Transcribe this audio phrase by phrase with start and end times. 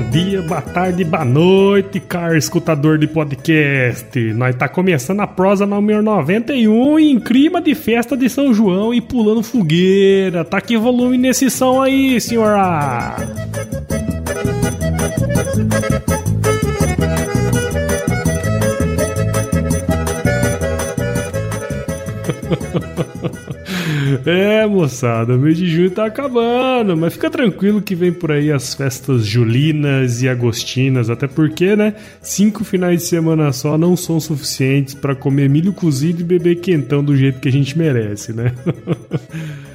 [0.00, 4.18] Bom dia, boa tarde, boa noite, caro escutador de podcast.
[4.32, 9.02] Nós tá começando a prosa número 91 em clima de festa de São João e
[9.02, 10.42] pulando fogueira.
[10.42, 13.14] Tá que volume nesse som aí, senhora?
[24.26, 28.52] É, moçada, o mês de junho tá acabando, mas fica tranquilo que vem por aí
[28.52, 34.20] as festas julinas e agostinas, até porque, né, cinco finais de semana só não são
[34.20, 38.52] suficientes para comer milho cozido e beber quentão do jeito que a gente merece, né?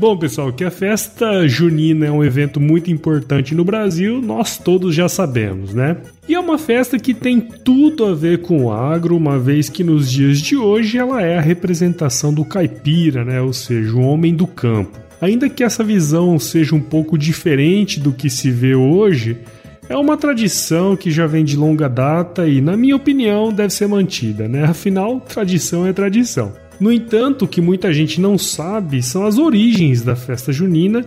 [0.00, 4.94] Bom, pessoal, que a festa junina é um evento muito importante no Brasil, nós todos
[4.94, 5.98] já sabemos, né?
[6.26, 9.84] E é uma festa que tem tudo a ver com o agro, uma vez que
[9.84, 13.42] nos dias de hoje ela é a representação do caipira, né?
[13.42, 14.98] Ou seja, o homem do campo.
[15.20, 19.36] Ainda que essa visão seja um pouco diferente do que se vê hoje,
[19.86, 23.86] é uma tradição que já vem de longa data e, na minha opinião, deve ser
[23.86, 24.64] mantida, né?
[24.64, 26.54] Afinal, tradição é tradição.
[26.80, 31.04] No entanto, o que muita gente não sabe são as origens da festa junina.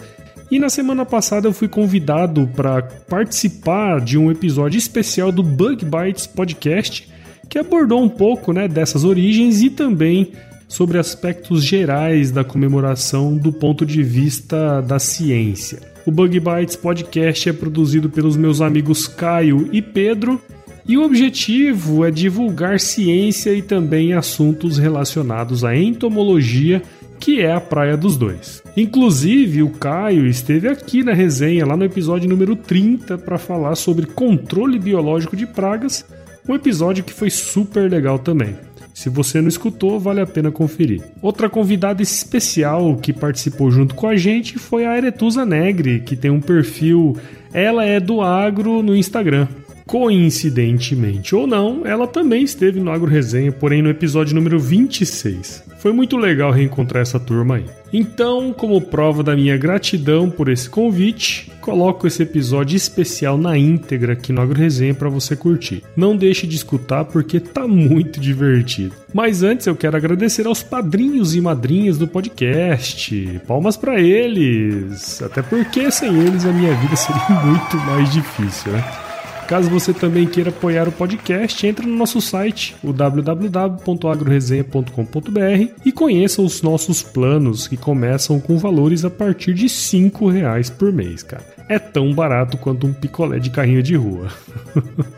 [0.52, 5.84] E na semana passada eu fui convidado para participar de um episódio especial do Bug
[5.84, 7.10] Bites Podcast,
[7.50, 10.32] que abordou um pouco né, dessas origens e também
[10.68, 15.80] sobre aspectos gerais da comemoração do ponto de vista da ciência.
[16.06, 20.40] O Bug Bites Podcast é produzido pelos meus amigos Caio e Pedro
[20.88, 26.82] e o objetivo é divulgar ciência e também assuntos relacionados à entomologia,
[27.20, 28.62] que é a praia dos dois.
[28.76, 34.06] Inclusive, o Caio esteve aqui na resenha, lá no episódio número 30, para falar sobre
[34.06, 36.06] controle biológico de pragas,
[36.48, 38.56] um episódio que foi super legal também.
[38.94, 41.02] Se você não escutou, vale a pena conferir.
[41.22, 46.30] Outra convidada especial que participou junto com a gente foi a Eretusa Negre, que tem
[46.30, 47.18] um perfil
[47.54, 49.48] Ela é do Agro no Instagram.
[49.86, 55.64] Coincidentemente ou não, ela também esteve no Agro Resenha, porém no episódio número 26.
[55.78, 57.66] Foi muito legal reencontrar essa turma aí.
[57.92, 64.14] Então, como prova da minha gratidão por esse convite, coloco esse episódio especial na íntegra
[64.14, 65.84] aqui no Agro Resenha para você curtir.
[65.96, 68.96] Não deixe de escutar porque tá muito divertido.
[69.14, 73.42] Mas antes eu quero agradecer aos padrinhos e madrinhas do podcast.
[73.46, 79.13] Palmas para eles, até porque sem eles a minha vida seria muito mais difícil, né?
[79.54, 86.42] Caso você também queira apoiar o podcast, entre no nosso site, o www.agroresenha.com.br e conheça
[86.42, 91.46] os nossos planos que começam com valores a partir de R$ reais por mês, cara.
[91.70, 94.30] É tão barato quanto um picolé de carrinho de rua.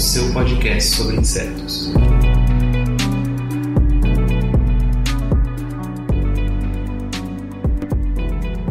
[0.00, 1.92] o seu podcast sobre insetos.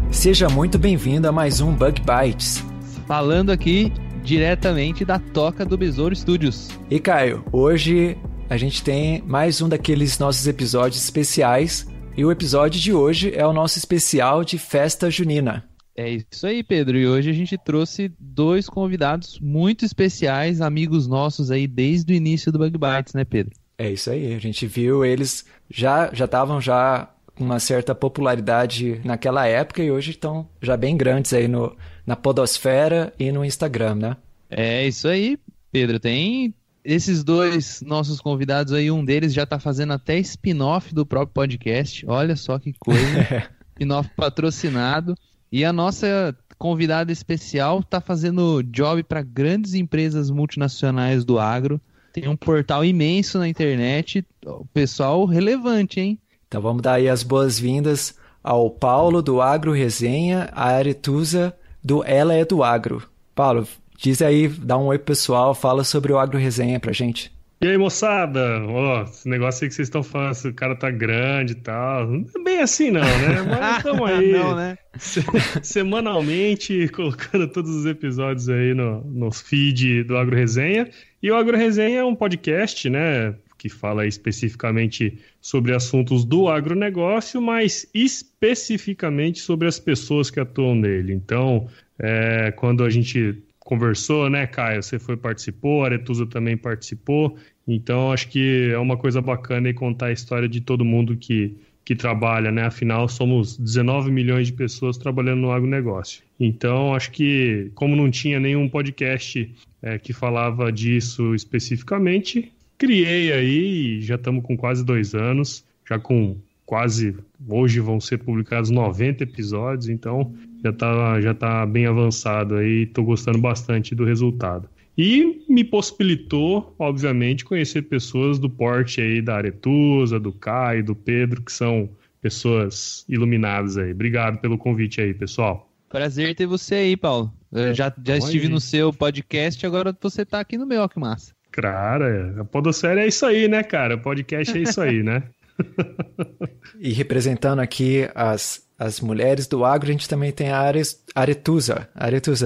[0.09, 2.65] Seja muito bem-vindo a mais um Bug Bites.
[3.05, 3.93] Falando aqui
[4.23, 6.69] diretamente da toca do Besouro Studios.
[6.89, 8.17] E Caio, hoje
[8.49, 11.85] a gente tem mais um daqueles nossos episódios especiais.
[12.17, 15.68] E o episódio de hoje é o nosso especial de festa junina.
[15.99, 16.97] É isso aí, Pedro.
[16.97, 22.53] E hoje a gente trouxe dois convidados muito especiais, amigos nossos aí desde o início
[22.53, 23.53] do Bug Bites, né, Pedro?
[23.77, 29.01] É isso aí, a gente viu eles já já estavam já com uma certa popularidade
[29.03, 31.75] naquela época e hoje estão já bem grandes aí no,
[32.07, 34.17] na podosfera e no Instagram, né?
[34.49, 35.37] É isso aí,
[35.69, 35.99] Pedro.
[35.99, 41.33] Tem esses dois nossos convidados aí, um deles já tá fazendo até spin-off do próprio
[41.33, 42.05] podcast.
[42.07, 43.49] Olha só que coisa.
[43.75, 45.13] spin-off patrocinado.
[45.51, 51.79] E a nossa convidada especial tá fazendo job para grandes empresas multinacionais do agro.
[52.13, 54.25] Tem um portal imenso na internet.
[54.73, 56.19] Pessoal relevante, hein?
[56.47, 62.33] Então vamos dar aí as boas-vindas ao Paulo do Agro Resenha, a Aretusa do Ela
[62.33, 63.07] é do Agro.
[63.35, 63.67] Paulo,
[63.97, 67.31] diz aí, dá um oi pessoal, fala sobre o Agro Resenha pra gente.
[67.61, 68.63] E aí, moçada?
[68.65, 72.07] Ó, esse negócio aí que vocês estão falando, o cara tá grande e tal.
[72.07, 73.41] Não é bem assim, não, né?
[73.49, 74.31] Mas estamos aí.
[74.31, 74.77] Não, né?
[74.97, 75.21] se-
[75.61, 80.89] semanalmente, colocando todos os episódios aí no, no feed do Agro Resenha.
[81.21, 83.35] E o Agro Resenha é um podcast, né?
[83.57, 91.11] Que fala especificamente sobre assuntos do agronegócio, mas especificamente sobre as pessoas que atuam nele.
[91.11, 91.67] Então,
[91.99, 94.81] é, quando a gente conversou, né, Caio?
[94.81, 97.37] Você foi participou, Aretusa também participou.
[97.67, 101.55] Então, acho que é uma coisa bacana aí contar a história de todo mundo que,
[101.85, 102.63] que trabalha, né?
[102.63, 106.23] Afinal, somos 19 milhões de pessoas trabalhando no agronegócio.
[106.39, 109.47] Então, acho que, como não tinha nenhum podcast
[109.83, 116.35] é, que falava disso especificamente, criei aí, já estamos com quase dois anos, já com
[116.69, 117.15] quase,
[117.47, 123.01] hoje vão ser publicados 90 episódios, então já tá, já tá bem avançado aí, tô
[123.01, 124.69] gostando bastante do resultado.
[124.95, 131.41] E me possibilitou, obviamente, conhecer pessoas do porte aí da Aretusa, do Caio, do Pedro,
[131.41, 131.89] que são
[132.21, 133.91] pessoas iluminadas aí.
[133.91, 135.67] Obrigado pelo convite aí, pessoal.
[135.89, 137.33] Prazer ter você aí, Paulo.
[137.51, 140.87] Eu já, já Tamo estive no seu podcast, agora você tá aqui no meu, ó,
[140.87, 141.33] que massa.
[141.51, 143.95] Cara, a Podosfera é isso aí, né, cara?
[143.95, 145.23] O podcast é isso aí, né?
[146.79, 151.03] E representando aqui as, as mulheres do agro, a gente também tem a Ares-.
[151.13, 151.89] Aretusa,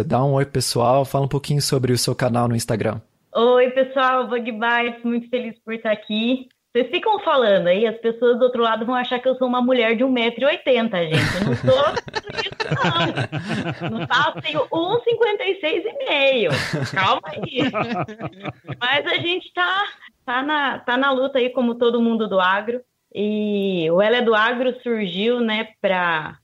[0.04, 3.00] dá um oi pessoal, fala um pouquinho sobre o seu canal no Instagram.
[3.36, 6.48] Oi, pessoal, Bug Bites, muito feliz por estar aqui.
[6.76, 9.62] Vocês ficam falando aí, as pessoas do outro lado vão achar que eu sou uma
[9.62, 11.36] mulher de 1,80m, gente.
[11.36, 11.94] Eu não sou
[12.42, 12.56] isso,
[13.92, 14.00] não.
[14.00, 16.92] No fato, tenho 1,56,5.
[16.92, 17.60] Calma aí.
[18.80, 19.84] Mas a gente tá,
[20.26, 22.82] tá, na, tá na luta aí, como todo mundo do agro.
[23.14, 26.40] E o Ela é do Agro surgiu, né, para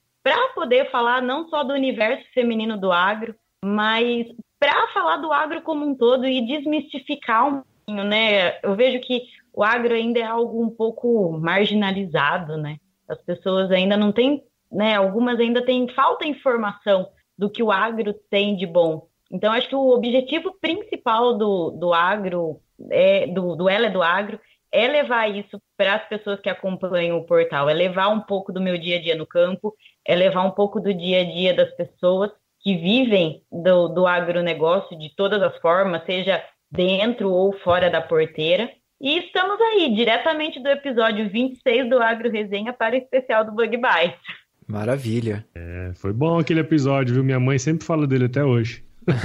[0.54, 3.34] poder falar não só do universo feminino do agro,
[3.64, 4.28] mas
[4.60, 8.60] para falar do agro como um todo e desmistificar um pouquinho, né?
[8.62, 9.24] Eu vejo que
[9.54, 12.78] o agro ainda é algo um pouco marginalizado, né?
[13.08, 14.96] As pessoas ainda não têm, né?
[14.96, 19.08] Algumas ainda têm falta de informação do que o agro tem de bom.
[19.32, 22.60] Então, acho que o objetivo principal do, do agro,
[22.92, 24.40] é, do, do Ela é do Agro,
[24.72, 28.62] é levar isso para as pessoas que acompanham o portal, é levar um pouco do
[28.62, 31.72] meu dia a dia no campo, é levar um pouco do dia a dia das
[31.76, 38.02] pessoas que vivem do, do agronegócio de todas as formas, seja dentro ou fora da
[38.02, 38.70] porteira.
[39.02, 43.78] E estamos aí, diretamente do episódio 26 do Agro Resenha para o especial do Bug
[43.78, 44.20] Bites.
[44.68, 45.46] Maravilha.
[45.56, 47.24] É, foi bom aquele episódio, viu?
[47.24, 48.84] Minha mãe sempre fala dele até hoje.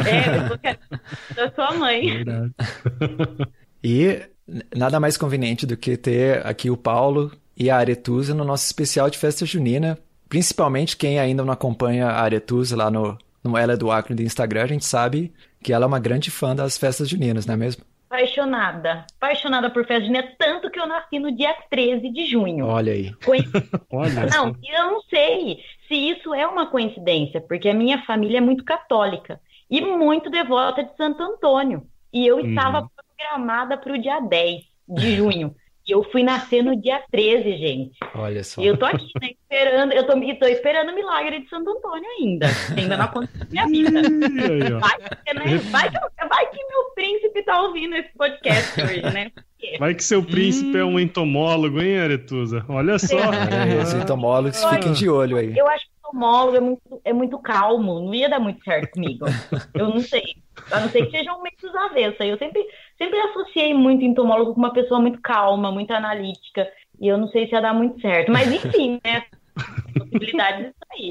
[0.08, 2.24] É, da sua mãe.
[2.24, 2.54] Verdade.
[3.82, 4.22] E
[4.74, 9.08] nada mais conveniente do que ter aqui o Paulo e a Aretusa no nosso especial
[9.08, 9.98] de festa junina.
[10.28, 14.64] Principalmente quem ainda não acompanha a Aretusa lá no, no Ela do Acre do Instagram,
[14.64, 15.32] a gente sabe
[15.62, 17.84] que ela é uma grande fã das festas juninas, não é mesmo?
[18.10, 19.06] Apaixonada.
[19.20, 22.66] Apaixonada por festa junina, tanto que eu nasci no dia 13 de junho.
[22.66, 23.12] Olha aí.
[23.90, 24.26] Olha.
[24.26, 25.58] Não, eu não sei
[25.88, 30.84] se isso é uma coincidência, porque a minha família é muito católica e muito devota
[30.84, 31.86] de Santo Antônio.
[32.12, 32.88] E eu estava Uhum.
[33.16, 35.54] Programada para o dia 10 de junho.
[35.86, 37.98] E eu fui nascer no dia 13, gente.
[38.14, 38.62] Olha só.
[38.62, 42.08] E eu tô aqui, né, esperando, eu tô, tô esperando o milagre de Santo Antônio
[42.18, 42.46] ainda.
[42.74, 44.00] Ainda não aconteceu na minha vida.
[44.80, 45.58] Vai que, né?
[45.70, 49.30] vai, que, vai que meu príncipe tá ouvindo esse podcast hoje, né?
[49.78, 52.64] Vai que seu príncipe é um entomólogo, hein, Aretusa?
[52.68, 53.16] Olha só.
[53.16, 54.74] É, os entomólogos Olha.
[54.74, 55.56] fiquem de olho aí.
[55.56, 58.92] Eu acho que o entomólogo é muito, é muito calmo, não ia dar muito certo
[58.92, 59.26] comigo.
[59.74, 60.22] Eu não sei.
[60.70, 62.20] A não ser que sejam meio dos avessos.
[62.20, 62.64] aí Eu sempre,
[62.98, 66.68] sempre associei muito entomólogo com uma pessoa muito calma, muito analítica.
[67.00, 68.30] E eu não sei se ia dar muito certo.
[68.30, 69.24] Mas enfim, né?
[69.98, 71.10] Possibilidades disso aí.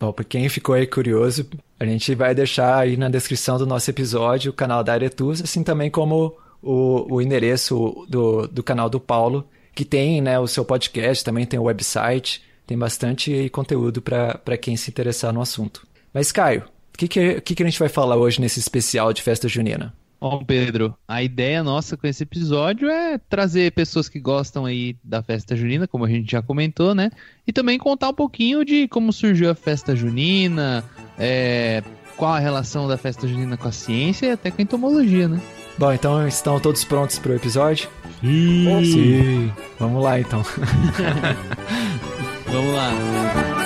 [0.00, 3.90] Bom, para quem ficou aí curioso, a gente vai deixar aí na descrição do nosso
[3.90, 9.00] episódio o canal da Aretusa, assim também como o, o endereço do, do canal do
[9.00, 14.56] Paulo, que tem né, o seu podcast, também tem o website, tem bastante conteúdo para
[14.56, 15.86] quem se interessar no assunto.
[16.12, 16.62] Mas, Caio,
[16.94, 19.94] o que, que, que, que a gente vai falar hoje nesse especial de festa junina?
[20.20, 25.22] Bom, Pedro, a ideia nossa com esse episódio é trazer pessoas que gostam aí da
[25.22, 27.10] festa junina, como a gente já comentou, né?
[27.46, 30.84] E também contar um pouquinho de como surgiu a festa junina,
[31.16, 31.84] é,
[32.16, 35.40] qual a relação da festa junina com a ciência e até com a entomologia, né?
[35.78, 37.88] Bom, então estão todos prontos para o episódio?
[38.20, 39.52] Ih, Sim.
[39.78, 40.42] Vamos lá, então.
[42.50, 43.57] Vamos lá.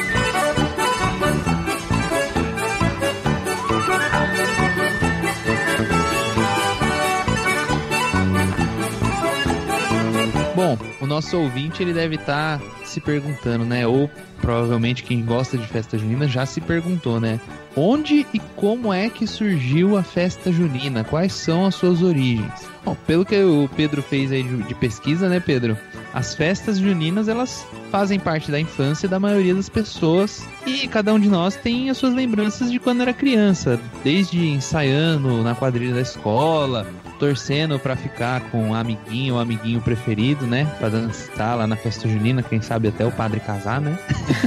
[10.62, 13.84] Bom, o nosso ouvinte ele deve estar se perguntando, né?
[13.84, 14.08] Ou
[14.40, 17.40] provavelmente quem gosta de festa junina já se perguntou, né?
[17.74, 21.02] Onde e como é que surgiu a festa junina?
[21.02, 22.64] Quais são as suas origens?
[22.84, 25.76] Bom, pelo que o Pedro fez aí de pesquisa, né, Pedro?
[26.14, 31.18] As festas juninas, elas fazem parte da infância da maioria das pessoas e cada um
[31.18, 36.00] de nós tem as suas lembranças de quando era criança, desde ensaiando na quadrilha da
[36.02, 36.86] escola,
[37.18, 42.06] torcendo pra ficar com o amiguinho, o amiguinho preferido, né, Pra dançar lá na festa
[42.08, 43.98] junina, quem sabe até o padre casar, né?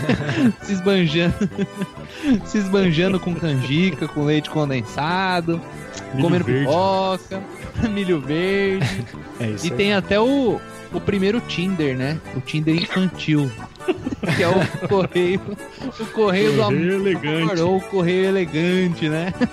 [0.62, 1.50] se esbanjando,
[2.46, 5.60] se esbanjando com canjica, com leite condensado,
[6.14, 6.66] Milho comendo verde.
[6.66, 7.44] pipoca,
[7.90, 9.06] milho verde.
[9.40, 9.78] É isso E aí.
[9.78, 10.60] tem até o,
[10.96, 12.20] o primeiro Tinder, né?
[12.36, 13.52] O Tinder infantil.
[14.36, 14.56] que é o
[14.88, 15.42] correio.
[16.00, 16.74] O correio do amor.
[16.74, 17.62] Correio elegante.
[17.62, 19.34] Ou o correio elegante, né?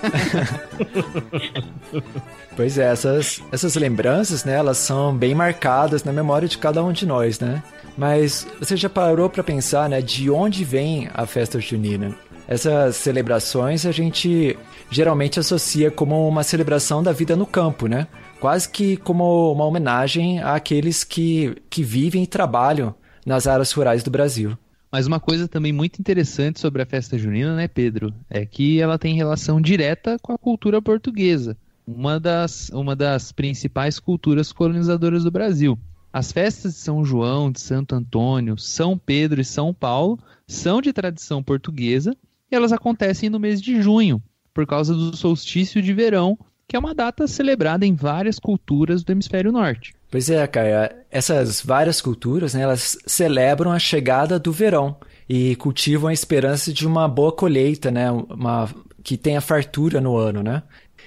[2.55, 6.91] Pois é, essas, essas lembranças, né, elas são bem marcadas na memória de cada um
[6.91, 7.63] de nós, né?
[7.97, 12.15] Mas você já parou para pensar, né, de onde vem a festa junina?
[12.47, 14.57] Essas celebrações a gente
[14.89, 18.07] geralmente associa como uma celebração da vida no campo, né?
[18.43, 22.93] Quase que como uma homenagem àqueles que, que vivem e trabalham
[23.25, 24.57] nas áreas rurais do Brasil.
[24.91, 28.13] Mas uma coisa também muito interessante sobre a festa junina, né, Pedro?
[28.29, 31.55] É que ela tem relação direta com a cultura portuguesa,
[31.87, 35.79] uma das, uma das principais culturas colonizadoras do Brasil.
[36.11, 40.91] As festas de São João, de Santo Antônio, São Pedro e São Paulo são de
[40.91, 42.13] tradição portuguesa
[42.51, 44.21] e elas acontecem no mês de junho,
[44.53, 46.37] por causa do solstício de verão,
[46.73, 49.93] que é uma data celebrada em várias culturas do hemisfério norte.
[50.09, 54.97] Pois é, Caia, essas várias culturas, né, elas celebram a chegada do verão
[55.29, 58.67] e cultivam a esperança de uma boa colheita, né, uma,
[59.03, 60.63] que tenha fartura no ano, né?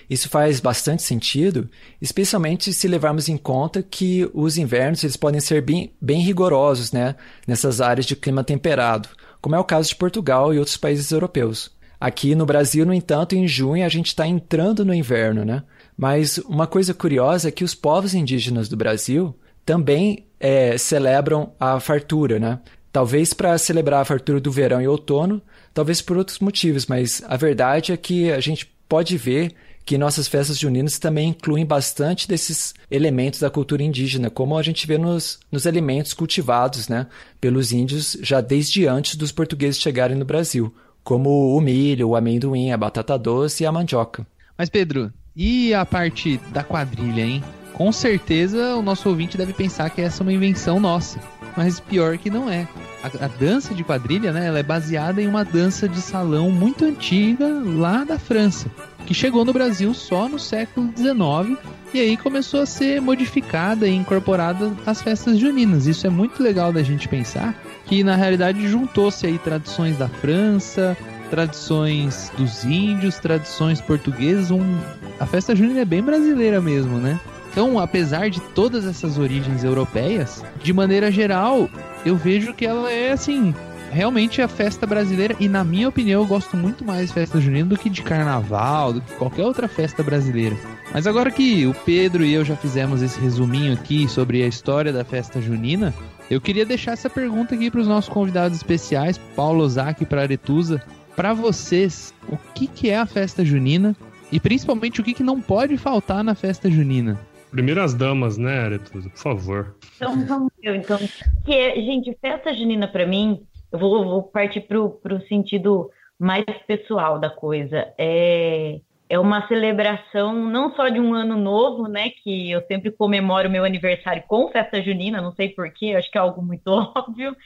[0.08, 1.68] Isso faz bastante sentido,
[2.00, 7.16] especialmente se levarmos em conta que os invernos eles podem ser bem, bem rigorosos, né,
[7.44, 9.08] nessas áreas de clima temperado,
[9.40, 11.74] como é o caso de Portugal e outros países europeus.
[11.98, 15.62] Aqui no Brasil, no entanto, em junho a gente está entrando no inverno, né?
[15.96, 19.34] Mas uma coisa curiosa é que os povos indígenas do Brasil
[19.64, 22.60] também é, celebram a fartura, né?
[22.92, 25.42] Talvez para celebrar a fartura do verão e outono,
[25.74, 30.26] talvez por outros motivos, mas a verdade é que a gente pode ver que nossas
[30.26, 35.38] festas juninas também incluem bastante desses elementos da cultura indígena, como a gente vê nos,
[35.50, 37.06] nos alimentos cultivados né,
[37.40, 40.74] pelos índios já desde antes dos portugueses chegarem no Brasil,
[41.06, 44.26] como o milho, o amendoim, a batata doce e a mandioca.
[44.58, 47.44] Mas Pedro, e a parte da quadrilha, hein?
[47.72, 51.20] Com certeza o nosso ouvinte deve pensar que essa é uma invenção nossa,
[51.56, 52.66] mas pior que não é.
[53.04, 56.84] A, a, dança de quadrilha, né, ela é baseada em uma dança de salão muito
[56.84, 58.68] antiga lá da França,
[59.06, 61.56] que chegou no Brasil só no século XIX
[61.94, 65.86] e aí começou a ser modificada e incorporada às festas juninas.
[65.86, 67.54] Isso é muito legal da gente pensar
[67.86, 70.96] que na realidade juntou-se aí tradições da França,
[71.30, 74.50] tradições dos índios, tradições portuguesas.
[74.50, 74.78] Um...
[75.18, 77.18] A festa junina é bem brasileira mesmo, né?
[77.50, 81.70] Então, apesar de todas essas origens europeias, de maneira geral,
[82.04, 83.54] eu vejo que ela é assim,
[83.90, 87.64] realmente a festa brasileira e na minha opinião eu gosto muito mais de festa junina
[87.66, 90.54] do que de carnaval, do que qualquer outra festa brasileira.
[90.92, 94.92] Mas agora que o Pedro e eu já fizemos esse resuminho aqui sobre a história
[94.92, 95.94] da festa junina,
[96.30, 100.22] eu queria deixar essa pergunta aqui para os nossos convidados especiais, Paulo Zac e para
[100.22, 100.82] Aretusa.
[101.14, 103.96] Para vocês, o que, que é a festa junina
[104.30, 107.18] e principalmente o que, que não pode faltar na festa junina?
[107.50, 109.76] Primeiras damas, né, Aretusa, por favor.
[109.96, 110.98] Então vamos ver, então.
[111.44, 113.40] Que é, gente, festa junina para mim,
[113.72, 117.86] eu vou, vou partir para o sentido mais pessoal da coisa.
[117.96, 122.10] É, é uma celebração não só de um ano novo, né?
[122.10, 126.20] Que eu sempre comemoro meu aniversário com festa junina, não sei porquê, acho que é
[126.20, 127.36] algo muito óbvio,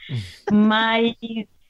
[0.51, 1.15] mas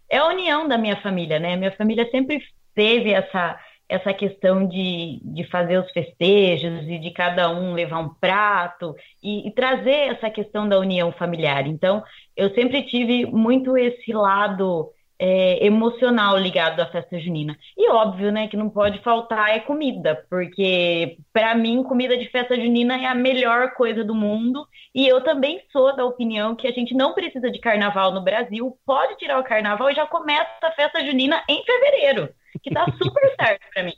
[0.09, 1.55] é a união da minha família, né?
[1.55, 2.41] Minha família sempre
[2.73, 3.59] teve essa
[3.91, 9.49] essa questão de, de fazer os festejos e de cada um levar um prato e,
[9.49, 11.67] e, trazer essa questão da união familiar.
[11.67, 12.01] Então,
[12.33, 14.89] eu sempre tive muito esse lado
[15.21, 17.55] é, emocional ligado à festa junina.
[17.77, 22.55] E óbvio, né, que não pode faltar é comida, porque para mim comida de festa
[22.55, 24.67] junina é a melhor coisa do mundo.
[24.95, 28.75] E eu também sou da opinião que a gente não precisa de carnaval no Brasil,
[28.83, 32.29] pode tirar o carnaval e já começa a festa junina em fevereiro,
[32.63, 33.93] que tá super certo para mim.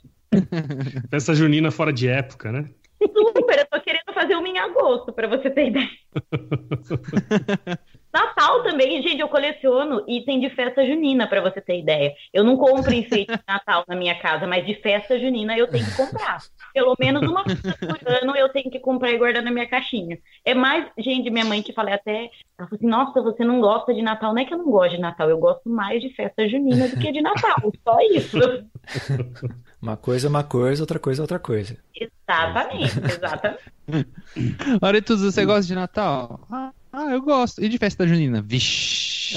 [1.10, 2.68] Festa junina fora de época, né?
[3.00, 5.88] Super, eu tô querendo fazer uma em agosto, para você ter ideia.
[8.14, 12.14] Natal também, gente, eu coleciono item de festa junina, para você ter ideia.
[12.32, 15.84] Eu não compro enfeite de Natal na minha casa, mas de festa junina eu tenho
[15.84, 16.38] que comprar.
[16.72, 20.16] Pelo menos uma vez por ano eu tenho que comprar e guardar na minha caixinha.
[20.44, 23.92] É mais, gente, minha mãe que falei até, ela falou assim, nossa, você não gosta
[23.92, 24.32] de Natal.
[24.32, 26.96] Não é que eu não gosto de Natal, eu gosto mais de festa junina do
[26.96, 28.38] que de Natal, só isso.
[29.82, 31.76] Uma coisa é uma coisa, outra coisa é outra coisa.
[31.94, 33.64] Exatamente, exatamente.
[34.80, 36.40] Aretus, você gosta de Natal?
[36.50, 37.62] Ah, ah, eu gosto.
[37.62, 38.40] E de festa junina?
[38.40, 39.34] Vixe.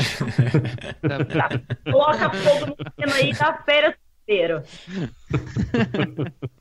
[1.01, 1.49] tá.
[1.91, 4.61] Coloca fogo no sino aí da feira inteiro.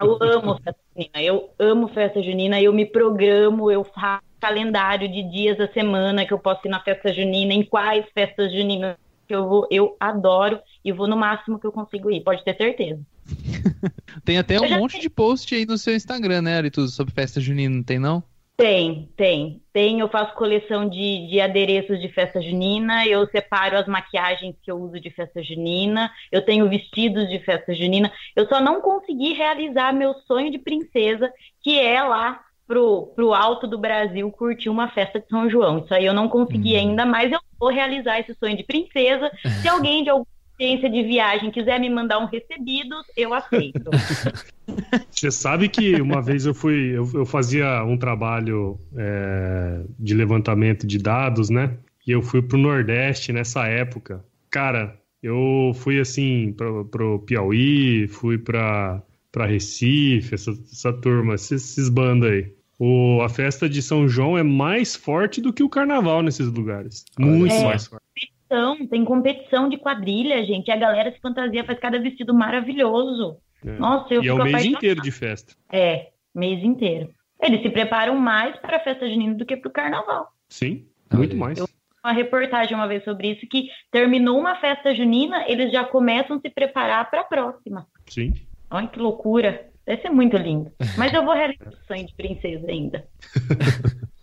[0.00, 1.22] Eu amo festa junina.
[1.22, 2.62] Eu amo festa junina.
[2.62, 6.80] Eu me programo, eu faço calendário de dias da semana que eu posso ir na
[6.80, 8.96] festa junina, em quais festas juninas
[9.28, 9.66] que eu vou.
[9.70, 13.00] Eu adoro e vou no máximo que eu consigo ir, pode ter certeza.
[14.24, 17.74] tem até um monte de post aí no seu Instagram, né, Aritus, sobre festa junina,
[17.74, 18.22] não tem não?
[18.56, 19.62] Tem, tem.
[19.70, 24.70] Tem, eu faço coleção de, de adereços de festa junina, eu separo as maquiagens que
[24.70, 28.10] eu uso de festa junina, eu tenho vestidos de festa junina.
[28.34, 31.30] Eu só não consegui realizar meu sonho de princesa,
[31.62, 35.80] que é lá pro, pro alto do Brasil curtir uma festa de São João.
[35.80, 36.80] Isso aí eu não consegui uhum.
[36.80, 39.30] ainda, mas eu vou realizar esse sonho de princesa.
[39.60, 40.24] Se alguém de algum
[40.58, 43.90] agência de viagem quiser me mandar um recebido, eu aceito.
[45.10, 50.86] Você sabe que uma vez eu fui, eu, eu fazia um trabalho é, de levantamento
[50.86, 51.76] de dados, né?
[52.06, 54.24] E eu fui pro Nordeste nessa época.
[54.50, 61.70] Cara, eu fui assim pro, pro Piauí, fui pra, pra Recife, essa, essa turma, esses,
[61.72, 62.52] esses bandos aí.
[62.78, 67.04] O, a festa de São João é mais forte do que o carnaval nesses lugares.
[67.18, 67.64] Muito é.
[67.64, 68.05] mais forte
[68.48, 70.68] competição, tem competição de quadrilha, gente.
[70.68, 73.38] E a galera se fantasia, faz cada vestido maravilhoso.
[73.64, 73.72] É.
[73.72, 74.76] Nossa, eu e é o mês apaixonada.
[74.76, 75.54] inteiro de festa.
[75.72, 77.10] É, mês inteiro.
[77.42, 80.28] Eles se preparam mais para a festa junina do que para o carnaval.
[80.48, 81.58] Sim, muito mais.
[81.58, 81.68] Eu
[82.04, 86.40] uma reportagem uma vez sobre isso que terminou uma festa junina, eles já começam a
[86.40, 87.84] se preparar para a próxima.
[88.06, 88.32] Sim.
[88.70, 89.68] Olha que loucura.
[89.84, 90.70] Deve ser muito lindo.
[90.96, 93.04] Mas eu vou realizar o sonho de princesa ainda.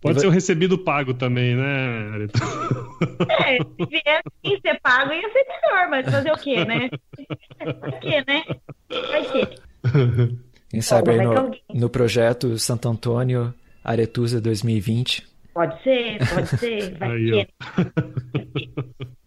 [0.00, 2.38] Pode ser o recebido pago também, né, Areta?
[3.46, 6.88] É, se vier sem ser pago ia ser melhor, mas fazer o quê, né?
[7.80, 8.44] Vai quê, né?
[9.10, 9.48] Vai quê?
[10.70, 13.52] Quem sabe aí no, no projeto Santo Antônio
[13.84, 15.26] Aretusa 2020.
[15.52, 16.96] Pode ser, pode ser.
[16.96, 17.48] Vai aí, quê?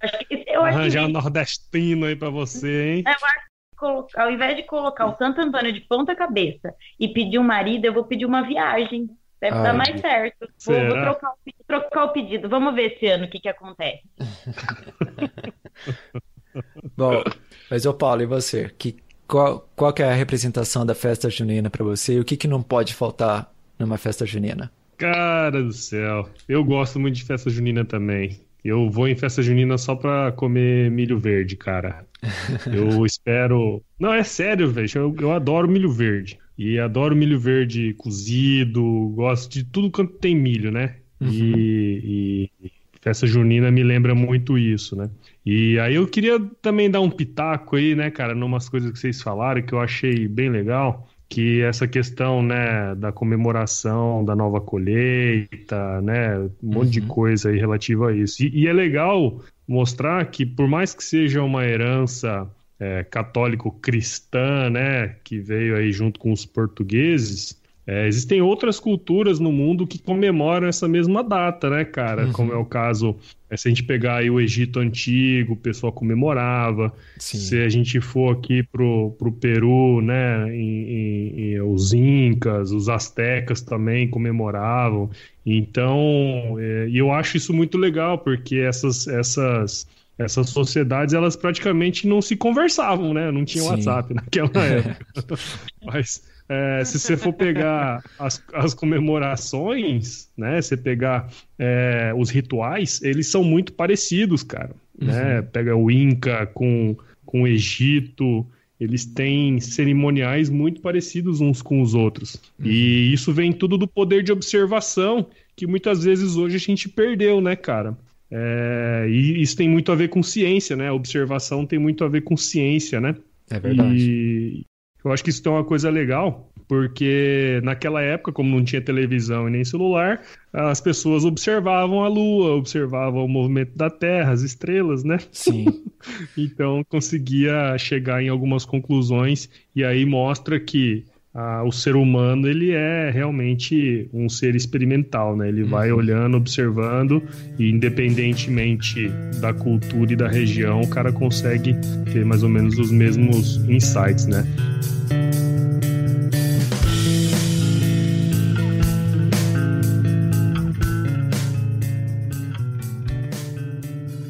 [0.02, 1.18] Acho que, eu Arranjar acho que...
[1.18, 3.04] um nordestino aí pra você, hein?
[3.06, 7.40] Eu acho que ao invés de colocar o Santo Antônio de ponta cabeça e pedir
[7.40, 9.10] um marido, eu vou pedir uma viagem.
[9.44, 10.48] Deve Ai, dar mais certo.
[10.66, 11.36] Vou, vou, trocar, o,
[11.68, 12.48] trocar, o, pedido.
[12.48, 14.02] Vamos ver esse ano o que, que acontece.
[16.96, 17.22] Bom,
[17.70, 18.72] mas ô Paulo, e você?
[18.78, 18.96] Que,
[19.28, 22.14] qual, qual que é a representação da festa junina para você?
[22.14, 24.72] E o que, que não pode faltar numa festa junina?
[24.96, 28.40] Cara do céu, eu gosto muito de festa junina também.
[28.64, 32.06] Eu vou em festa junina só pra comer milho verde, cara.
[32.74, 33.84] Eu espero.
[34.00, 34.88] Não, é sério, velho.
[34.96, 36.40] Eu, eu adoro milho verde.
[36.58, 40.96] E adoro milho verde cozido, gosto de tudo quanto tem milho, né?
[41.20, 41.30] Uhum.
[41.30, 45.10] E, e, festa junina me lembra muito isso, né?
[45.46, 49.22] E aí eu queria também dar um pitaco aí, né, cara, numas coisas que vocês
[49.22, 56.00] falaram que eu achei bem legal que essa questão né, da comemoração da nova colheita,
[56.02, 57.08] né, um monte de uhum.
[57.08, 58.44] coisa aí relativa a isso.
[58.44, 62.48] E, e, é legal mostrar que, por mais que seja uma herança
[62.84, 69.52] é, católico-cristã, né, que veio aí junto com os portugueses, é, existem outras culturas no
[69.52, 72.26] mundo que comemoram essa mesma data, né, cara?
[72.26, 72.32] Uhum.
[72.32, 73.16] Como é o caso,
[73.50, 76.94] é, se a gente pegar aí o Egito Antigo, o pessoal comemorava.
[77.18, 77.38] Sim.
[77.38, 82.88] Se a gente for aqui pro, pro Peru, né, em, em, em, os Incas, os
[82.88, 85.10] Aztecas também comemoravam.
[85.46, 89.86] Então, é, e eu acho isso muito legal, porque essas, essas,
[90.18, 93.32] essas sociedades, elas praticamente não se conversavam, né?
[93.32, 95.38] Não tinha WhatsApp naquela época.
[95.84, 100.62] Mas é, se você for pegar as, as comemorações, né?
[100.62, 104.76] Você pegar é, os rituais, eles são muito parecidos, cara.
[105.00, 105.14] Né?
[105.14, 105.26] Uhum.
[105.26, 105.42] Né?
[105.42, 106.96] Pega o Inca com,
[107.26, 108.46] com o Egito,
[108.80, 112.36] eles têm cerimoniais muito parecidos uns com os outros.
[112.60, 112.66] Uhum.
[112.66, 117.40] E isso vem tudo do poder de observação que muitas vezes hoje a gente perdeu,
[117.40, 117.98] né, cara?
[118.36, 120.88] É, e isso tem muito a ver com ciência, né?
[120.88, 123.16] A observação tem muito a ver com ciência, né?
[123.48, 123.96] É verdade.
[123.96, 124.66] E,
[125.06, 129.48] eu acho que isso é uma coisa legal, porque naquela época, como não tinha televisão
[129.48, 135.04] e nem celular, as pessoas observavam a Lua, observavam o movimento da Terra, as estrelas,
[135.04, 135.18] né?
[135.32, 135.66] Sim.
[136.36, 142.72] então conseguia chegar em algumas conclusões e aí mostra que ah, o ser humano ele
[142.72, 145.50] é realmente um ser experimental, né?
[145.50, 145.98] Ele vai uhum.
[145.98, 147.24] olhando, observando
[147.58, 149.10] e independentemente
[149.42, 151.76] da cultura e da região, o cara consegue
[152.12, 154.46] ter mais ou menos os mesmos insights, né?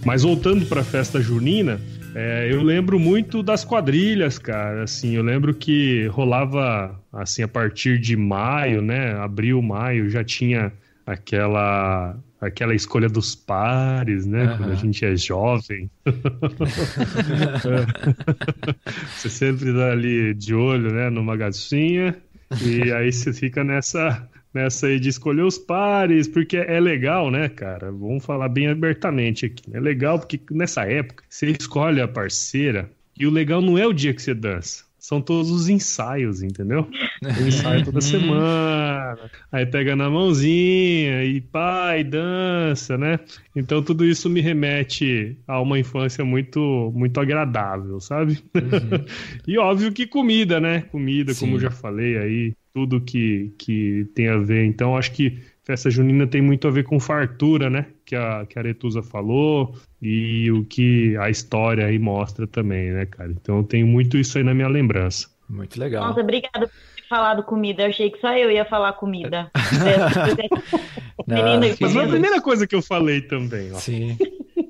[0.06, 1.80] Mas voltando para a festa junina,
[2.16, 4.84] é, eu lembro muito das quadrilhas, cara.
[4.84, 9.14] Assim, eu lembro que rolava assim a partir de maio, né?
[9.14, 10.72] Abril, maio, já tinha
[11.06, 14.44] aquela aquela escolha dos pares, né?
[14.44, 14.58] Uhum.
[14.58, 15.90] Quando a gente é jovem.
[19.16, 21.10] você sempre tá ali de olho, né?
[21.10, 22.16] Numa gatinha.
[22.62, 27.50] E aí você fica nessa nessa aí de escolher os pares, porque é legal, né,
[27.50, 27.92] cara?
[27.92, 29.64] Vamos falar bem abertamente aqui.
[29.74, 33.94] É legal porque nessa época você escolhe a parceira e o legal não é o
[33.94, 34.84] dia que você dança.
[35.04, 36.88] São todos os ensaios, entendeu?
[37.24, 39.18] O ensaio toda semana,
[39.50, 43.18] aí pega na mãozinha e pai, dança, né?
[43.56, 48.44] Então tudo isso me remete a uma infância muito muito agradável, sabe?
[48.54, 49.06] Uhum.
[49.48, 50.82] e óbvio que comida, né?
[50.92, 51.40] Comida, Sim.
[51.42, 54.66] como eu já falei aí, tudo que, que tem a ver.
[54.66, 57.86] Então, acho que festa junina tem muito a ver com fartura, né?
[58.04, 63.06] Que a, que a Aretusa falou e o que a história aí mostra também, né,
[63.06, 63.32] cara?
[63.32, 65.30] Então, eu tenho muito isso aí na minha lembrança.
[65.48, 66.08] Muito legal.
[66.08, 67.84] Nossa, obrigada por ter falado comida.
[67.84, 69.52] Eu achei que só eu ia falar comida.
[71.28, 73.76] Não, Mas foi a primeira coisa que eu falei também, ó.
[73.76, 74.18] Sim.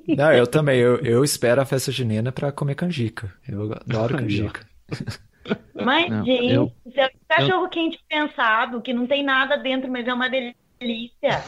[0.06, 0.78] Não, eu também.
[0.78, 3.32] Eu, eu espero a festa junina para comer canjica.
[3.48, 4.60] Eu adoro canjica.
[5.74, 7.68] Mas, não, gente, eu, é cachorro eu...
[7.68, 11.42] quente pensado, que não tem nada dentro, mas é uma delícia.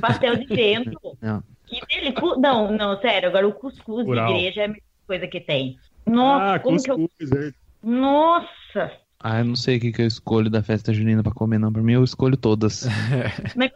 [0.00, 1.16] Pastel de vento.
[1.20, 1.42] Não.
[1.66, 2.14] Que dele...
[2.38, 4.28] Não, não, sério, agora o cuscuz Rural.
[4.28, 5.76] de igreja é a melhor coisa que tem.
[6.06, 7.48] Nossa, ah, como cuscuz, que eu...
[7.48, 7.52] É.
[7.82, 8.92] Nossa!
[9.18, 11.72] Ah, eu não sei o que, que eu escolho da festa junina pra comer, não.
[11.72, 12.86] Pra mim, eu escolho todas.
[13.56, 13.72] Mas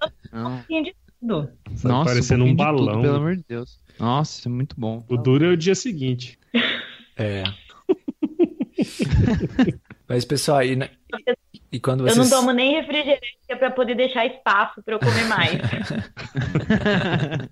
[0.70, 1.50] eu de tudo.
[1.83, 2.94] Nossa, parecendo um, um balão.
[2.94, 3.80] Tudo, pelo amor de Deus.
[3.98, 5.04] Nossa, é muito bom.
[5.09, 6.38] O duro é o dia seguinte.
[7.16, 7.44] É.
[10.09, 10.79] Mas, pessoal, e,
[11.71, 12.16] e quando vocês...
[12.16, 15.61] Eu não tomo nem refrigerante é para poder deixar espaço para eu comer mais.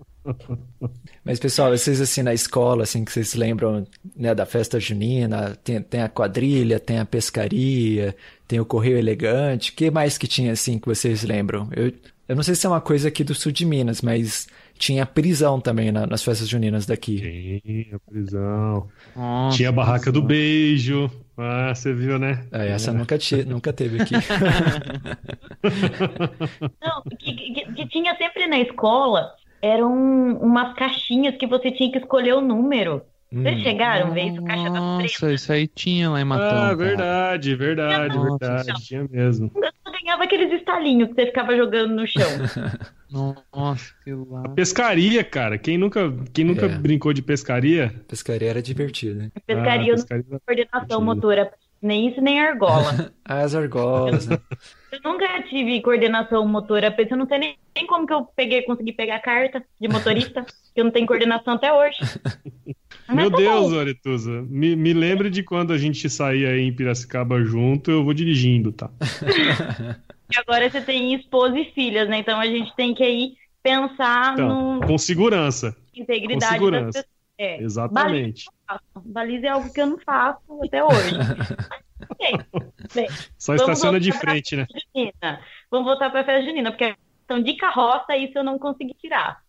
[1.25, 3.87] Mas, pessoal, vocês assim na escola, assim, que vocês lembram
[4.17, 9.71] né, da festa junina, tem, tem a quadrilha, tem a pescaria, tem o correio elegante,
[9.71, 11.69] o que mais que tinha assim que vocês lembram?
[11.75, 11.93] Eu,
[12.29, 14.47] eu não sei se é uma coisa aqui do sul de Minas, mas
[14.79, 17.61] tinha prisão também na, nas festas juninas daqui.
[17.65, 18.89] Tinha prisão.
[19.15, 21.11] Nossa, tinha a barraca do beijo.
[21.37, 22.47] Ah, você viu, né?
[22.53, 22.95] É, essa é.
[22.95, 24.15] Nunca, te, nunca teve aqui.
[26.83, 29.93] Não, que, que, que, tinha sempre na escola eram
[30.41, 33.03] umas caixinhas que você tinha que escolher o número.
[33.31, 33.63] Vocês hum.
[33.63, 34.43] chegaram a ver isso?
[34.43, 36.63] Caixa Nossa, isso aí tinha lá em Matão.
[36.63, 38.73] Ah, verdade, verdade, verdade.
[38.85, 39.53] Tinha mesmo.
[39.55, 42.23] Eu ganhava aqueles estalinhos que você ficava jogando no chão.
[43.11, 44.43] Nossa, que lá.
[44.51, 45.59] Pescaria, cara.
[45.59, 46.79] Quem nunca, quem nunca É.
[46.79, 47.95] brincou de pescaria?
[48.07, 49.31] Pescaria era divertido, né?
[49.47, 50.25] Pescaria, eu não pescaria...
[50.25, 51.15] tenho coordenação Mentira.
[51.15, 53.13] motora, nem isso, nem argola.
[53.25, 54.39] As argolas, né?
[54.91, 58.95] Eu nunca tive coordenação motora, eu não sei nem, nem como que eu peguei, consegui
[58.95, 60.43] pegar a carta de motorista,
[60.75, 61.99] que eu não tenho coordenação até hoje.
[63.07, 63.79] Mas Meu tá Deus, bom.
[63.81, 64.43] Aretusa.
[64.49, 68.73] Me, me lembre de quando a gente saía aí em Piracicaba junto, eu vou dirigindo,
[68.73, 68.91] tá?
[70.35, 72.19] E agora você tem esposa e filhas, né?
[72.19, 75.77] Então a gente tem que aí pensar Então, no com segurança.
[75.95, 76.85] integridade com segurança.
[76.85, 77.19] das pessoas.
[77.39, 77.63] É.
[77.63, 78.45] Exatamente.
[79.05, 81.15] Baliza é algo que eu não faço até hoje.
[82.19, 82.33] Bem,
[82.95, 84.67] bem, Só estaciona de frente, né?
[84.95, 85.41] junina.
[85.71, 88.95] Vamos voltar para a festa junina, porque a questão de carroça, isso eu não consegui
[88.95, 89.41] tirar.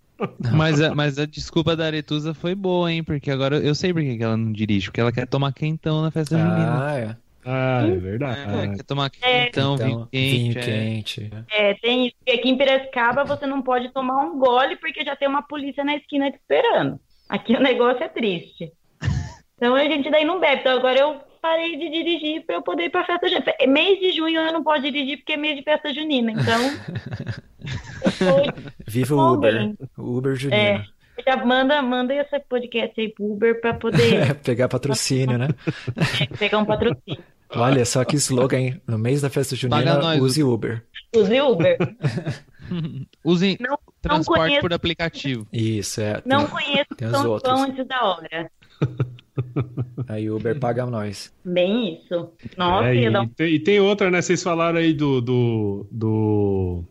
[0.53, 3.03] Mas a, mas a desculpa da Aretusa foi boa, hein?
[3.03, 4.87] Porque agora eu sei por que que ela não dirige.
[4.87, 6.85] Porque ela quer tomar quentão na festa junina.
[6.87, 7.17] Ah, é.
[7.45, 8.75] Ah, é É, verdade.
[8.77, 9.45] quer tomar É.
[9.45, 10.59] quentão, vinho Então, vinho quente.
[10.59, 10.63] é.
[10.63, 11.29] quente.
[11.51, 12.15] É, tem isso.
[12.17, 15.83] Porque aqui em Piracicaba você não pode tomar um gole porque já tem uma polícia
[15.83, 16.99] na esquina te esperando.
[17.29, 18.71] Aqui o negócio é triste.
[19.55, 20.61] Então a gente daí não bebe.
[20.61, 23.53] Então agora eu parei de dirigir para eu poder ir para festa junina.
[23.67, 26.31] Mês de junho eu não posso dirigir porque é mês de festa junina.
[26.31, 26.61] Então
[28.87, 29.73] Viva o Uber.
[29.97, 30.61] Uber Junino.
[30.61, 30.83] É.
[31.25, 35.47] já manda, manda esse podcast aí pro Uber para poder Pegar patrocínio, né?
[36.37, 37.23] pegar um patrocínio.
[37.51, 38.81] Olha só que slogan, hein?
[38.85, 40.83] No mês da festa junina, use Uber.
[41.15, 41.77] Use Uber.
[43.23, 44.61] Usem Não- transporte conheço.
[44.61, 45.47] por aplicativo.
[45.51, 46.21] Isso, é.
[46.25, 47.51] Não Tem- conheço tem São outros.
[47.51, 48.51] João antes da hora.
[50.07, 51.33] Aí o Uber paga nós.
[51.43, 52.29] Bem isso.
[52.55, 54.21] Nossa, É, e, tem, e tem outra, né?
[54.21, 56.83] Vocês falaram aí do, do, do-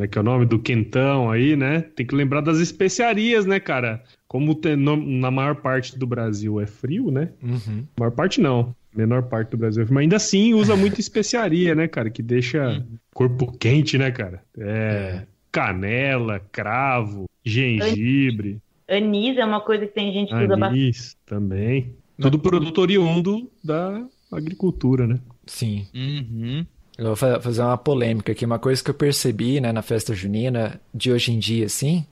[0.00, 0.46] Como é que é o nome?
[0.46, 1.82] Do quentão aí, né?
[1.82, 4.02] Tem que lembrar das especiarias, né, cara?
[4.26, 7.28] Como tem- no- na maior parte do Brasil é frio, né?
[7.42, 7.84] Uhum.
[7.98, 8.74] Maior parte não.
[8.96, 9.82] Menor parte do Brasil.
[9.82, 12.08] é frio, Mas ainda assim usa muita especiaria, né, cara?
[12.08, 12.82] Que deixa
[13.12, 14.42] corpo quente, né, cara?
[14.56, 15.26] É.
[15.52, 18.58] Canela, cravo, gengibre,
[18.88, 20.80] Anis é uma coisa que tem gente que usa bastante.
[20.80, 21.94] anis também.
[22.18, 25.18] Tudo produto oriundo da agricultura, né?
[25.46, 25.86] Sim.
[25.94, 26.64] Uhum.
[27.00, 28.44] Eu vou fa- fazer uma polêmica aqui.
[28.44, 32.04] Uma coisa que eu percebi, né, na festa junina de hoje em dia, assim,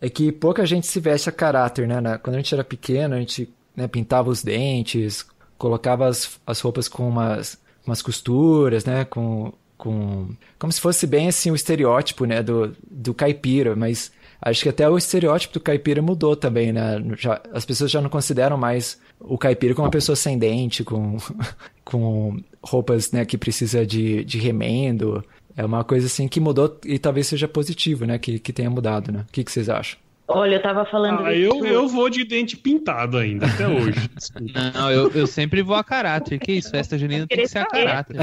[0.00, 2.18] é que pouca gente se veste a caráter, né?
[2.18, 5.24] Quando a gente era pequeno, a gente né, pintava os dentes,
[5.56, 9.04] colocava as, as roupas com umas, umas costuras, né?
[9.04, 10.30] Com, com...
[10.58, 12.42] Como se fosse bem, assim, o estereótipo, né?
[12.42, 14.10] Do, do caipira, mas
[14.42, 16.96] acho que até o estereótipo do caipira mudou também, né?
[17.16, 21.18] Já, as pessoas já não consideram mais o caipira como uma pessoa sem dente, com,
[21.84, 25.24] com roupas, né, que precisa de, de remendo.
[25.56, 28.18] É uma coisa, assim, que mudou e talvez seja positivo, né?
[28.18, 29.24] Que, que tenha mudado, né?
[29.28, 29.98] O que, que vocês acham?
[30.26, 34.10] Olha, eu tava falando Ah, eu, eu vou de dente pintado ainda, até hoje.
[34.74, 36.38] Não, eu, eu sempre vou a caráter.
[36.38, 36.70] Que isso?
[36.70, 38.16] Festa junina tem que ser a caráter.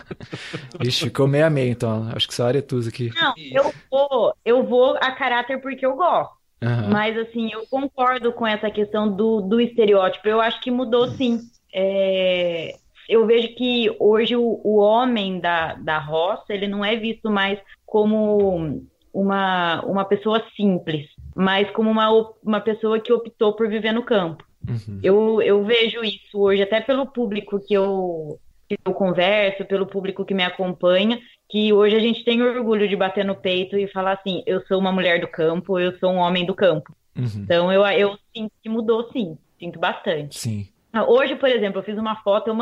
[0.82, 2.08] Ixi, ficou meio a meio, então.
[2.14, 3.10] Acho que só Aretusa aqui.
[3.14, 6.32] Não, eu vou, eu vou a caráter porque eu gosto.
[6.62, 6.88] Aham.
[6.90, 10.26] Mas assim, eu concordo com essa questão do, do estereótipo.
[10.26, 11.40] Eu acho que mudou sim.
[11.74, 12.74] É,
[13.08, 17.58] eu vejo que hoje o, o homem da, da roça, ele não é visto mais
[17.86, 22.10] como uma, uma pessoa simples, mas como uma,
[22.42, 24.44] uma pessoa que optou por viver no campo.
[24.68, 25.00] Uhum.
[25.02, 30.24] Eu, eu vejo isso hoje, até pelo público que eu, que eu converso, pelo público
[30.24, 31.18] que me acompanha,
[31.48, 34.78] que hoje a gente tem orgulho de bater no peito e falar assim: eu sou
[34.78, 36.94] uma mulher do campo, eu sou um homem do campo.
[37.16, 37.24] Uhum.
[37.36, 40.38] Então eu, eu sinto que mudou sim, sinto bastante.
[40.38, 40.68] Sim.
[40.92, 42.54] Ah, Hoje, por exemplo, eu fiz uma foto, eu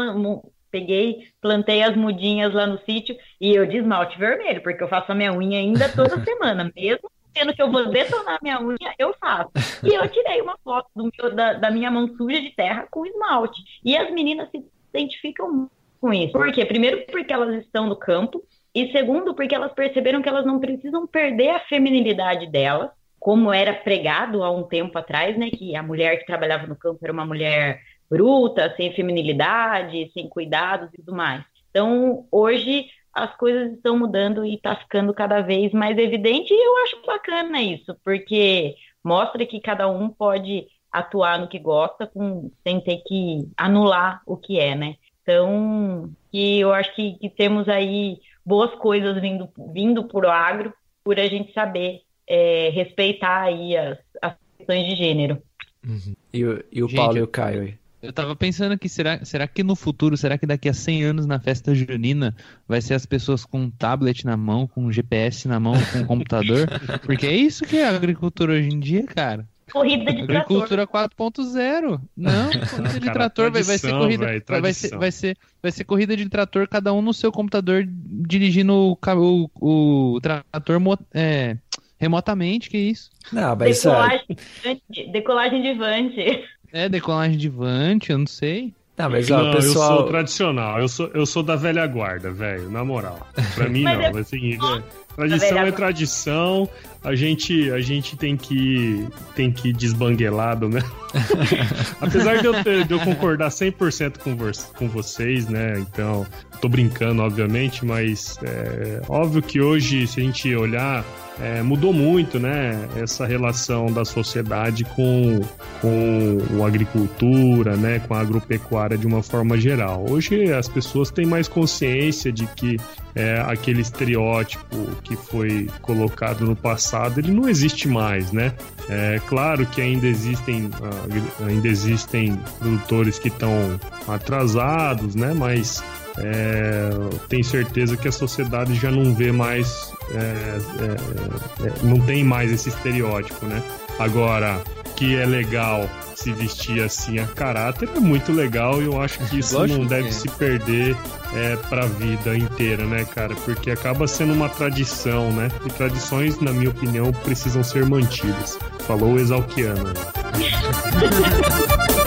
[0.70, 5.12] peguei, plantei as mudinhas lá no sítio e eu de esmalte vermelho, porque eu faço
[5.12, 9.14] a minha unha ainda toda semana, mesmo sendo que eu vou detonar minha unha, eu
[9.20, 9.50] faço.
[9.84, 13.62] E eu tirei uma foto meu- da, da minha mão suja de terra com esmalte.
[13.84, 15.68] E as meninas se identificam
[16.00, 16.32] com isso.
[16.32, 16.64] Por quê?
[16.64, 18.42] Primeiro, porque elas estão no campo,
[18.74, 23.74] e segundo, porque elas perceberam que elas não precisam perder a feminilidade delas, como era
[23.74, 25.50] pregado há um tempo atrás, né?
[25.50, 30.88] Que a mulher que trabalhava no campo era uma mulher bruta, sem feminilidade, sem cuidados
[30.92, 31.44] e tudo mais.
[31.70, 36.76] Então, hoje as coisas estão mudando e está ficando cada vez mais evidente, e eu
[36.84, 42.80] acho bacana isso, porque mostra que cada um pode atuar no que gosta com, sem
[42.80, 44.96] ter que anular o que é, né?
[45.22, 51.18] Então, que eu acho que, que temos aí boas coisas vindo, vindo por agro, por
[51.18, 55.42] a gente saber é, respeitar aí as, as questões de gênero.
[55.84, 56.14] Uhum.
[56.32, 57.78] E o, e o Gente, Paulo e o Caio aí?
[58.02, 61.26] Eu tava pensando aqui, será, será que no futuro, será que daqui a 100 anos
[61.26, 62.36] na festa junina
[62.68, 65.98] vai ser as pessoas com um tablet na mão, com um GPS na mão, com
[66.00, 66.68] um computador?
[67.04, 69.48] Porque é isso que é a agricultura hoje em dia, cara.
[69.72, 70.62] Corrida de trator.
[70.62, 72.00] Agricultura 4.0.
[72.16, 74.26] Não, corrida de trator vai, vai ser corrida.
[74.26, 77.84] véi, vai, ser, vai, ser, vai ser corrida de trator, cada um no seu computador
[77.88, 80.80] dirigindo o, ca- o, o trator
[81.12, 81.56] é,
[81.98, 83.10] remotamente, que isso?
[83.32, 85.10] Não, mas isso é- Decolagem de vante.
[85.12, 86.44] Decolagem de vante.
[86.76, 88.72] É, decolagem de vante, eu não sei.
[88.98, 89.90] Não, mas ó, não, pessoal.
[89.92, 93.26] eu sou tradicional, eu sou, eu sou da velha guarda, velho, na moral.
[93.54, 94.82] Pra mim não, é- assim, é-
[95.14, 96.68] tradição é tradição,
[97.06, 100.80] a gente, a gente tem que tem que ir desbanguelado, né?
[102.00, 105.78] Apesar de eu, ter- de eu concordar 100% com, vo- com vocês, né?
[105.78, 106.26] Então,
[106.60, 111.04] tô brincando, obviamente, mas é óbvio que hoje, se a gente olhar,
[111.40, 112.88] é, mudou muito, né?
[112.96, 115.40] Essa relação da sociedade com,
[115.80, 117.98] com a agricultura, né?
[118.00, 120.04] Com a agropecuária de uma forma geral.
[120.08, 122.78] Hoje as pessoas têm mais consciência de que
[123.14, 128.52] é, aquele estereótipo que foi colocado no passado, ele não existe mais, né?
[128.88, 135.34] É claro que ainda existem, ah, ainda existem produtores que estão atrasados, né?
[135.34, 135.82] Mas
[136.18, 136.90] é,
[137.28, 142.50] tenho certeza que a sociedade já não vê mais, é, é, é, não tem mais
[142.50, 143.62] esse estereótipo, né?
[143.98, 144.62] Agora,
[144.96, 149.38] que é legal se vestir assim a caráter é muito legal e eu acho que
[149.38, 150.12] isso Lógico não que deve é.
[150.12, 150.96] se perder
[151.34, 153.34] é, pra vida inteira, né, cara?
[153.34, 155.48] Porque acaba sendo uma tradição, né?
[155.66, 158.58] E tradições, na minha opinião, precisam ser mantidas.
[158.86, 159.84] Falou o Exalquiano.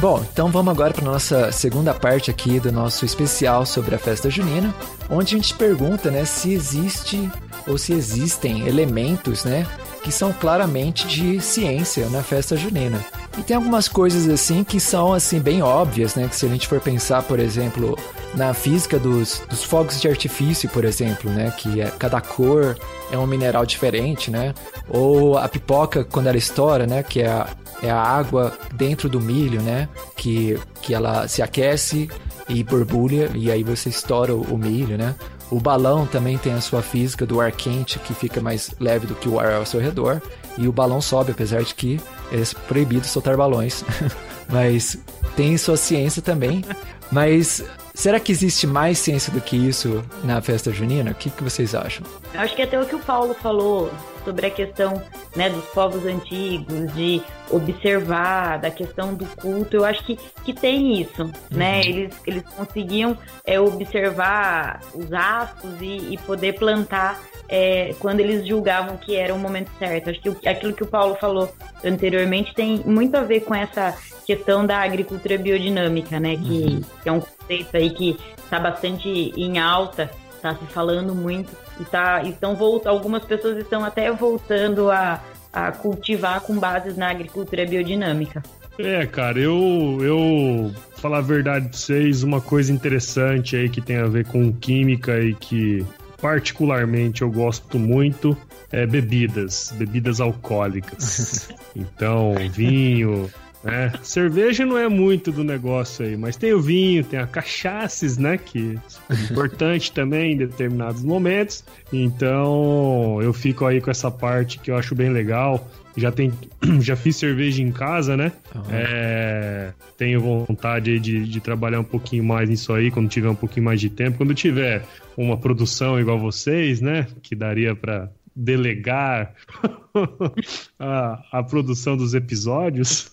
[0.00, 4.30] Bom, então vamos agora para nossa segunda parte aqui do nosso especial sobre a festa
[4.30, 4.72] junina,
[5.10, 7.28] onde a gente pergunta, né, se existe
[7.66, 9.66] ou se existem elementos, né,
[10.04, 13.04] que são claramente de ciência na festa junina.
[13.38, 16.66] E tem algumas coisas assim que são assim bem óbvias, né, que se a gente
[16.66, 17.96] for pensar, por exemplo,
[18.34, 22.76] na física dos, dos fogos de artifício, por exemplo, né, que é, cada cor
[23.12, 24.52] é um mineral diferente, né,
[24.88, 27.46] ou a pipoca quando ela estoura, né, que é a,
[27.82, 29.88] é a água dentro do milho, né?
[30.16, 32.08] Que, que ela se aquece
[32.48, 35.14] e borbulha e aí você estoura o, o milho, né?
[35.50, 39.14] O balão também tem a sua física do ar quente que fica mais leve do
[39.14, 40.20] que o ar ao seu redor
[40.58, 43.84] e o balão sobe, apesar de que é proibido soltar balões.
[44.48, 44.98] Mas
[45.36, 46.64] tem sua ciência também.
[47.10, 51.12] Mas será que existe mais ciência do que isso na festa junina?
[51.12, 52.04] O que, que vocês acham?
[52.34, 53.90] Acho que até o que o Paulo falou
[54.28, 55.02] sobre a questão
[55.34, 61.00] né, dos povos antigos, de observar, da questão do culto, eu acho que, que tem
[61.00, 61.80] isso, né?
[61.80, 68.98] Eles, eles conseguiam é, observar os astros e, e poder plantar é, quando eles julgavam
[68.98, 70.10] que era o momento certo.
[70.10, 71.50] Acho que aquilo que o Paulo falou
[71.82, 76.36] anteriormente tem muito a ver com essa questão da agricultura biodinâmica, né?
[76.36, 81.67] Que, que é um conceito aí que está bastante em alta, está se falando muito
[81.80, 85.20] e tá, estão voltando, algumas pessoas estão até voltando a,
[85.52, 88.42] a cultivar com bases na agricultura biodinâmica.
[88.78, 93.96] É, cara, eu, eu falar a verdade pra vocês, uma coisa interessante aí que tem
[93.96, 95.84] a ver com química e que
[96.20, 98.36] particularmente eu gosto muito
[98.70, 101.48] é bebidas, bebidas alcoólicas.
[101.76, 103.30] Então, vinho,
[103.62, 103.92] né?
[104.02, 108.38] Cerveja não é muito do negócio aí, mas tem o vinho, tem a cachaças, né?
[108.38, 111.64] Que é importante também em determinados momentos.
[111.92, 115.68] Então, eu fico aí com essa parte que eu acho bem legal.
[115.96, 116.32] Já, tem,
[116.80, 118.32] já fiz cerveja em casa, né?
[118.70, 123.34] É, tenho vontade aí de, de trabalhar um pouquinho mais nisso aí quando tiver um
[123.34, 124.18] pouquinho mais de tempo.
[124.18, 124.84] Quando tiver
[125.16, 127.08] uma produção igual vocês, né?
[127.20, 129.34] Que daria para delegar
[130.78, 133.10] a, a produção dos episódios.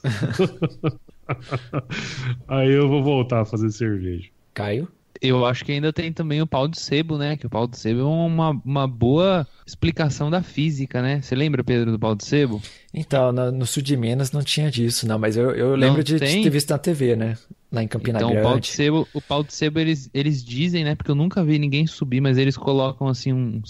[2.47, 4.29] aí eu vou voltar a fazer cerveja.
[4.53, 4.87] Caio?
[5.21, 7.37] Eu acho que ainda tem também o pau de sebo, né?
[7.37, 11.21] Que o pau de sebo é uma, uma boa explicação da física, né?
[11.21, 12.61] Você lembra, Pedro, do pau de sebo?
[12.93, 16.19] Então, no, no sul de Minas não tinha disso, não, mas eu, eu lembro de,
[16.19, 17.37] de ter visto na TV, né?
[17.71, 18.67] Lá em Campina então, o pau de Grande.
[18.67, 20.95] sebo, o pau de sebo eles, eles dizem, né?
[20.95, 23.65] Porque eu nunca vi ninguém subir, mas eles colocam assim um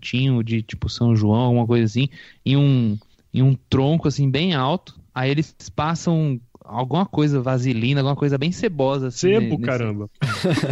[0.00, 2.08] santinho de tipo São João, alguma coisa assim,
[2.44, 2.98] em um,
[3.32, 4.98] em um tronco assim bem alto.
[5.14, 9.08] Aí eles passam alguma coisa, vaselina, alguma coisa bem cebosa.
[9.08, 10.08] Assim, Sebo, nesse- caramba.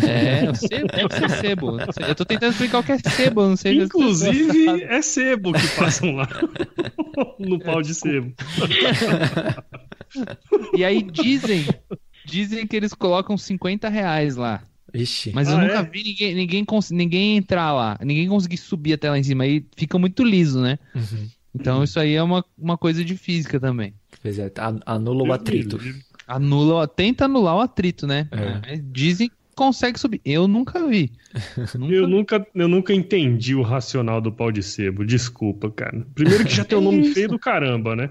[0.09, 1.77] É, sebo, deve ser sebo.
[2.09, 4.85] Eu tô tentando explicar o que é sebo, não sei se Inclusive, sabem.
[4.85, 6.29] é sebo que passam lá.
[7.39, 8.33] no pau de sebo.
[10.75, 11.67] E aí dizem,
[12.25, 14.63] dizem que eles colocam 50 reais lá.
[14.95, 15.33] Ixi.
[15.35, 15.83] Mas eu Ah, nunca é?
[15.83, 19.45] vi ninguém, ninguém, ninguém entrar lá, ninguém conseguir subir até lá em cima.
[19.45, 20.79] Aí fica muito liso, né?
[20.95, 21.29] Uhum.
[21.55, 23.95] Então isso aí é uma, uma coisa de física também.
[24.23, 25.79] Pois é, an- anula o atrito.
[26.27, 28.29] Anula, tenta anular o atrito, né?
[28.31, 28.75] É.
[28.75, 30.21] É, Dizem que consegue subir.
[30.25, 31.11] Eu nunca vi.
[31.75, 32.11] Nunca Eu vi.
[32.13, 35.05] nunca, eu nunca entendi o racional do pau de sebo.
[35.05, 36.07] Desculpa, cara.
[36.15, 38.09] Primeiro que já tem um nome feio do caramba, né?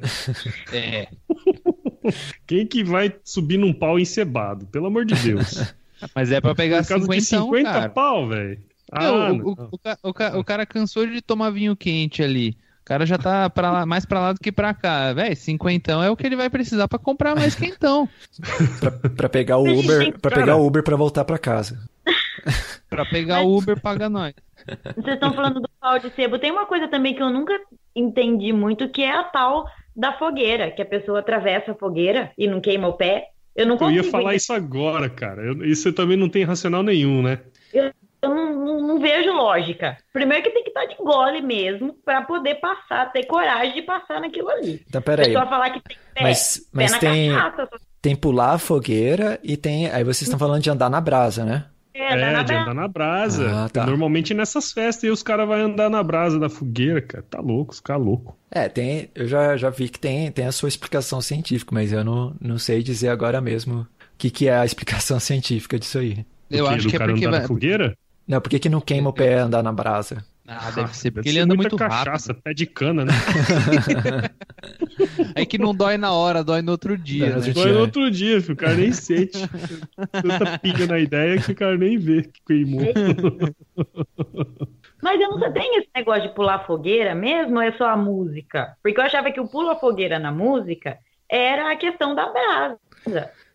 [0.73, 1.07] É.
[2.45, 4.65] Quem que vai subir num pau encebado?
[4.67, 5.73] Pelo amor de Deus.
[6.16, 7.89] Mas é pra pegar Por causa 50, de 50 cara.
[7.89, 8.60] pau, velho.
[8.91, 9.70] Ah, o, o- o
[10.10, 12.58] o ca- o cara cansou de tomar vinho quente ali.
[12.82, 15.12] O cara já tá pra lá- mais pra lá do que pra cá.
[15.12, 18.08] Véi, cinquentão é o que ele vai precisar pra comprar mais quentão.
[18.80, 21.78] Pra, pra pegar o Uber, pra pegar o Uber pra voltar pra casa.
[22.89, 24.34] Pra pegar o Uber, paga nós.
[24.95, 26.39] Vocês estão falando do pau de sebo.
[26.39, 27.54] Tem uma coisa também que eu nunca
[27.93, 32.48] entendi muito, que é a tal da fogueira, que a pessoa atravessa a fogueira e
[32.48, 33.32] não queima o pé.
[33.58, 34.05] Eu não Eu consigo.
[34.05, 35.41] ia falar isso agora, cara.
[35.43, 37.39] Eu- isso também não tem racional nenhum, né?
[37.74, 37.91] Eu
[38.24, 39.97] não, não- não vejo lógica.
[40.14, 44.22] Primeiro que tem que estar de gole mesmo para poder passar, ter coragem de passar
[44.22, 44.82] naquilo ali.
[44.88, 45.26] Então, peraí.
[45.26, 48.58] pessoa falar que tem pé, Mas, pé mas na tem, cachaça, só tem pular a
[48.60, 49.88] fogueira e tem.
[49.89, 51.66] Aí vocês estão falando de andar na brasa, né?
[52.00, 52.62] É, É, na de brasa.
[52.62, 53.66] andar na brasa.
[53.66, 53.86] Ah, tá.
[53.86, 57.24] Normalmente nessas festas e os caras vão andar na brasa da fogueira, cara.
[57.30, 58.38] Tá louco, ficar louco.
[58.52, 59.10] É, tem.
[59.16, 62.58] Eu já, já vi que tem, tem a sua explicação científica, mas eu não, não
[62.58, 63.88] sei dizer agora mesmo o
[64.18, 66.26] que, que é a explicação científica disso aí.
[66.50, 67.39] Eu acho que é cara porque andar vai.
[67.39, 67.98] na fogueira?
[68.28, 70.26] Não, por que, que não queima o pé andar na brasa?
[70.50, 72.41] Ah, deve ser porque Deve ele anda muito cachaça, rápido.
[72.43, 73.12] pé de cana, né?
[75.36, 77.32] É que não dói na hora, dói no outro dia.
[77.32, 77.48] Dói no né?
[77.48, 77.82] outro Foi no dia.
[77.82, 79.38] outro dia, filho, o cara nem sente.
[80.12, 82.82] Tanta pinga na ideia que o cara nem vê que queimou.
[85.02, 87.98] Mas eu não sei, tem esse negócio de pular fogueira mesmo ou é só a
[87.98, 88.76] música?
[88.82, 90.98] Porque eu achava que o pula fogueira na música
[91.30, 92.80] era a questão da brasa,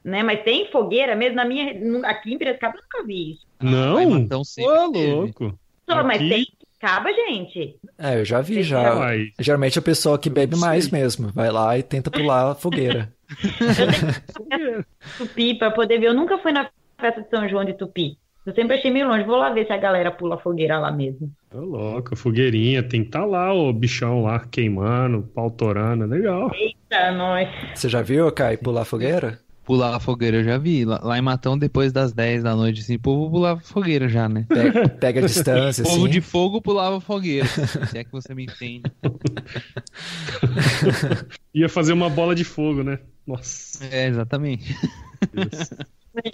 [0.05, 0.23] né?
[0.23, 1.73] Mas tem fogueira mesmo na minha
[2.07, 3.47] aqui em Piracicaba eu nunca vi isso.
[3.61, 3.95] Não?
[3.95, 5.13] Vai, Matão sempre Ô, teve.
[5.13, 5.59] louco.
[5.91, 6.47] Só, mas tem
[6.83, 7.77] acaba, gente.
[7.97, 9.11] É, eu já vi Tem já.
[9.39, 11.29] Geralmente a pessoa que bebe mais mesmo.
[11.29, 13.13] Vai lá e tenta pular a fogueira.
[15.17, 16.09] Tupi para poder ver.
[16.09, 16.69] Eu nunca fui na
[17.01, 18.19] festa de São João de Tupi.
[18.45, 19.23] Eu sempre achei meio longe.
[19.23, 21.31] Vou lá ver se a galera pula fogueira lá mesmo.
[21.55, 26.07] Ô, louco, fogueirinha, tem que estar tá lá o bichão lá queimando, pau torando, é
[26.09, 26.51] legal.
[26.53, 27.49] Eita, nós.
[27.73, 29.39] Você já viu, Kai, pular a fogueira?
[29.65, 30.85] Pular a fogueira, eu já vi.
[30.85, 34.29] Lá, lá em Matão, depois das 10 da noite, assim, o povo pulava fogueira já,
[34.29, 34.45] né?
[34.49, 36.13] Pega, pega a distância, O povo assim.
[36.13, 37.47] de fogo pulava fogueira.
[37.47, 38.83] se é que você me entende.
[41.55, 42.99] Ia fazer uma bola de fogo, né?
[43.27, 43.85] Nossa.
[43.87, 44.75] É, exatamente.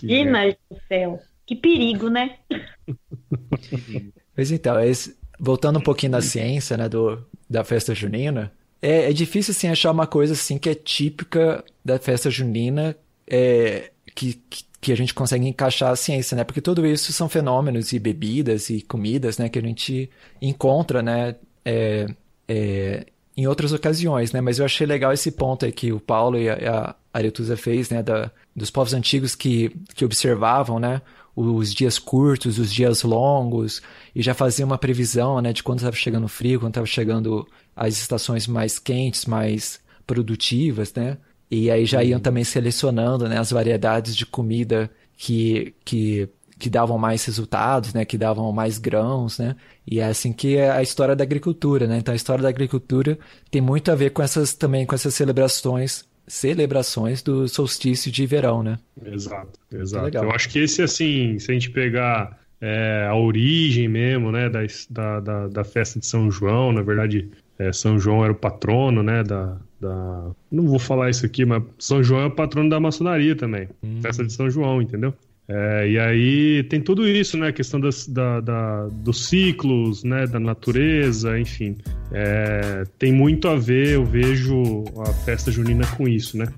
[0.03, 1.21] Imagina do céu.
[1.47, 2.37] Que perigo, né?
[4.37, 9.13] Mas então, esse- voltando um pouquinho na ciência, né, do, da festa junina, é, é
[9.13, 12.97] difícil, assim, achar uma coisa, assim, que é típica da festa junina,
[13.31, 14.41] é, que,
[14.81, 18.71] que, a gente consegue encaixar a ciência, né, porque tudo isso são fenômenos e bebidas
[18.71, 20.11] e comidas, né, que a gente
[20.41, 22.07] encontra, né, é,
[22.49, 23.07] é,
[23.37, 26.49] em outras ocasiões, né, mas eu achei legal esse ponto aí que o Paulo e
[26.49, 31.03] a, a Aretusa fez, né, da, dos povos antigos que, que observavam, né,
[31.37, 33.81] os dias curtos, os dias longos,
[34.13, 37.97] e já fazia uma previsão, né, de quando estava chegando frio, quando estava chegando as
[37.97, 41.19] estações mais quentes, mais produtivas, né?
[41.51, 46.29] E aí já iam também selecionando, né, as variedades de comida que, que,
[46.59, 49.57] que davam mais resultados, né, que davam mais grãos, né?
[49.87, 51.99] E é assim que é a história da agricultura, né?
[51.99, 53.19] Então a história da agricultura
[53.51, 58.63] tem muito a ver com essas também com essas celebrações, celebrações do solstício de verão,
[58.63, 58.79] né?
[59.07, 60.19] Exato, exato.
[60.19, 64.61] Eu acho que esse, assim, se a gente pegar é, a origem mesmo, né, da,
[64.91, 69.03] da, da, da festa de São João, na verdade, é, São João era o patrono,
[69.03, 70.31] né, da, da...
[70.51, 73.69] Não vou falar isso aqui, mas São João é o patrono da maçonaria também.
[74.03, 75.15] Festa de São João, entendeu?
[75.51, 77.49] É, e aí tem tudo isso, né?
[77.49, 80.27] A questão das, da, da- dos ciclos, né?
[80.27, 81.77] Da natureza, enfim.
[82.13, 86.49] É, tem muito a ver, eu vejo a festa junina com isso, né?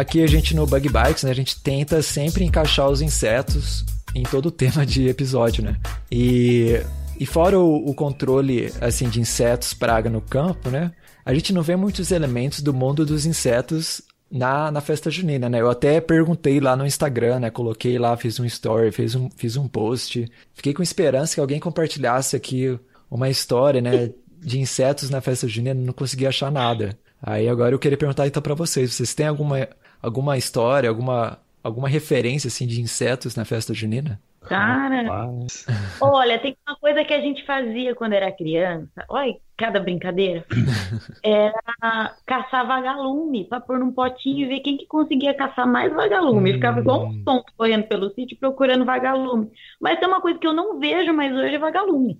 [0.00, 3.84] Aqui a gente no Bug Bites, né, a gente tenta sempre encaixar os insetos
[4.14, 5.76] em todo o tema de episódio, né?
[6.10, 6.80] E,
[7.18, 10.90] e fora o, o controle assim de insetos praga no campo, né?
[11.22, 15.60] A gente não vê muitos elementos do mundo dos insetos na, na festa junina, né?
[15.60, 17.50] Eu até perguntei lá no Instagram, né?
[17.50, 20.26] Coloquei lá, fiz um story, fiz um, fiz um post.
[20.54, 22.80] Fiquei com esperança que alguém compartilhasse aqui
[23.10, 24.12] uma história, né?
[24.38, 26.98] De insetos na festa junina, não consegui achar nada.
[27.22, 29.68] Aí agora eu queria perguntar então para vocês, vocês têm alguma,
[30.02, 34.20] alguma história, alguma, alguma referência assim de insetos na festa junina?
[34.42, 35.66] Cara, Rapaz.
[36.00, 39.04] olha, tem uma coisa que a gente fazia quando era criança.
[39.08, 40.44] Olha, cada brincadeira.
[41.22, 46.54] Era caçar vagalume pra pôr num potinho e ver quem que conseguia caçar mais vagalume.
[46.54, 49.50] Ficava igual um tonto correndo pelo sítio procurando vagalume.
[49.78, 52.18] Mas tem uma coisa que eu não vejo mais hoje é vagalume.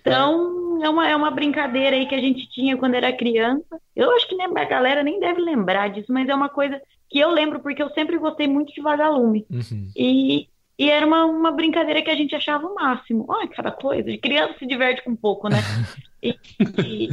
[0.00, 3.80] Então, é uma, é uma brincadeira aí que a gente tinha quando era criança.
[3.96, 6.80] Eu acho que nem- a galera nem deve lembrar disso, mas é uma coisa
[7.10, 9.46] que eu lembro porque eu sempre gostei muito de vagalume.
[9.50, 9.88] Uhum.
[9.96, 10.48] E,
[10.78, 13.24] e era uma, uma brincadeira que a gente achava o máximo.
[13.28, 14.10] Olha, cada coisa.
[14.10, 15.58] De criança se diverte com pouco, né?
[16.26, 16.34] E,
[16.82, 17.10] e-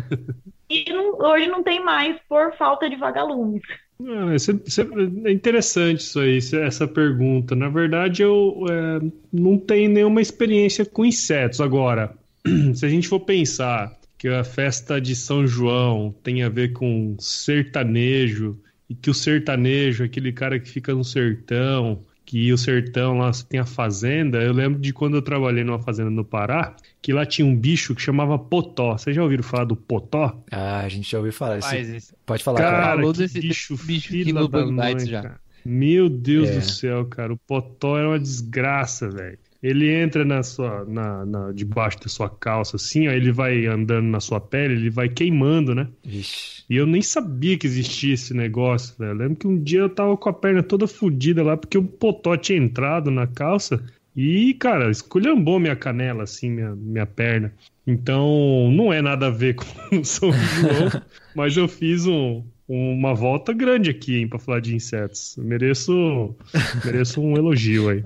[0.70, 3.62] e não- hoje não tem mais por falta de vagalumes.
[4.02, 4.82] Ah, isso é- isso
[5.26, 7.54] é interessante isso aí, essa pergunta.
[7.54, 9.00] Na verdade, eu é,
[9.34, 11.60] não tenho nenhuma experiência com insetos.
[11.60, 12.16] Agora,
[12.74, 17.18] se a gente for pensar que a festa de São João tem a ver com
[17.20, 18.58] sertanejo,
[18.92, 23.60] e que o sertanejo aquele cara que fica no sertão, que o sertão lá tem
[23.60, 24.42] a fazenda.
[24.42, 27.96] Eu lembro de quando eu trabalhei numa fazenda no Pará, que lá tinha um bicho
[27.96, 28.98] que chamava potó.
[28.98, 30.42] Vocês já ouviram falar do potó?
[30.52, 31.58] Ah, a gente já ouviu falar.
[31.80, 32.14] Isso.
[32.26, 32.96] Pode falar, Cara, cara.
[32.96, 35.22] falou desse- bicho, bicho no da mãe, já.
[35.24, 35.42] cara.
[35.66, 36.56] Meu Deus É.
[36.60, 37.34] do céu, cara.
[37.34, 39.38] O potó é uma desgraça, velho.
[39.62, 44.08] Ele entra na sua, na, na- debaixo da sua calça, assim, ó, ele vai andando
[44.08, 45.88] na sua pele, ele vai queimando, né?
[46.04, 46.64] Vixe.
[46.70, 49.12] E eu nem sabia que existia esse negócio, velho.
[49.12, 51.84] Eu lembro que um dia eu tava com a perna toda fodida lá, porque o
[51.84, 53.84] potó tinha entrado na calça
[54.16, 57.54] e, cara, esculhambou minha canela, assim, minha, minha perna.
[57.86, 59.56] Então, não é nada a ver
[59.90, 60.90] com o São João,
[61.36, 62.44] mas eu fiz um-
[62.74, 65.38] uma volta grande aqui, hein, pra falar de insetos.
[65.38, 66.36] Eu Mereço,
[66.86, 68.04] mereço um elogio aí.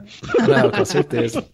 [0.47, 1.45] Não, com certeza.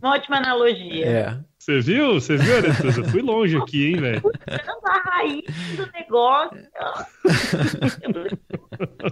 [0.00, 1.06] Uma ótima analogia.
[1.06, 1.38] É.
[1.58, 2.14] Você viu?
[2.14, 2.54] Você viu?
[2.96, 4.22] Eu fui longe aqui, hein, velho?
[4.84, 5.42] A raiz
[5.76, 6.58] do negócio.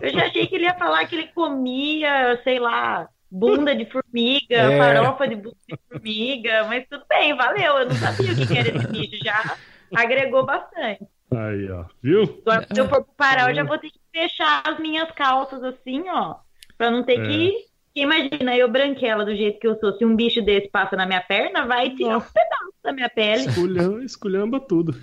[0.01, 4.57] Eu já achei que ele ia falar que ele comia, sei lá, bunda de formiga,
[4.57, 4.79] É.
[4.79, 7.79] farofa de bunda de formiga, mas tudo bem, valeu.
[7.79, 9.57] Eu não sabia o que que era esse bicho, já
[9.95, 11.05] agregou bastante.
[11.31, 11.85] Aí, ó.
[12.03, 12.43] Viu?
[12.47, 15.62] Agora, se eu for pro Pará, eu já vou ter que fechar as minhas calças
[15.62, 16.37] assim, ó,
[16.76, 17.26] pra não ter É.
[17.26, 17.68] que.
[17.95, 21.20] Imagina, eu branquela do jeito que eu sou, se um bicho desse passa na minha
[21.20, 23.47] perna, vai tirar um pedaço da minha pele.
[23.47, 24.97] Esculhamba, esculhamba tudo.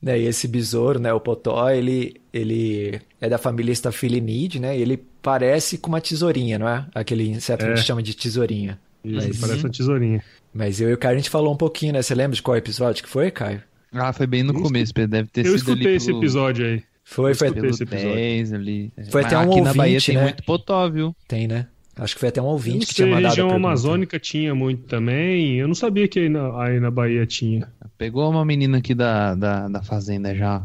[0.00, 4.96] Daí esse besouro, né, o potó, ele, ele é da família Staphylinidae, né, e ele
[5.22, 6.86] parece com uma tesourinha, não é?
[6.94, 7.76] Aquele inseto que a É.
[7.76, 8.78] gente chama de tesourinha.
[9.02, 10.22] Isso, Mas- parece uma tesourinha.
[10.52, 12.02] Mas eu e o Caio, a gente falou um pouquinho, né?
[12.02, 13.62] Você lembra de qual episódio que foi, Caio?
[13.92, 15.10] Ah, foi bem no Eu começo, Pedro.
[15.10, 16.82] Deve ter Eu sido ali escutei esse pelo- episódio aí.
[17.04, 18.14] Foi, foi, esse episódio.
[18.14, 18.92] 10 ali.
[19.10, 20.22] Foi Mas até um aqui na Bahia ouvinte, tem né?
[20.24, 21.16] muito potó, viu?
[21.26, 21.66] tem, né?
[21.96, 23.66] Acho que foi até um Eu ouvinte que sei, tinha a mandado a região pergunta.
[23.68, 25.56] amazônica tinha muito também.
[25.56, 27.66] Eu não sabia que aí na, aí na Bahia tinha.
[27.96, 30.62] Pegou uma menina aqui da, da, da fazenda já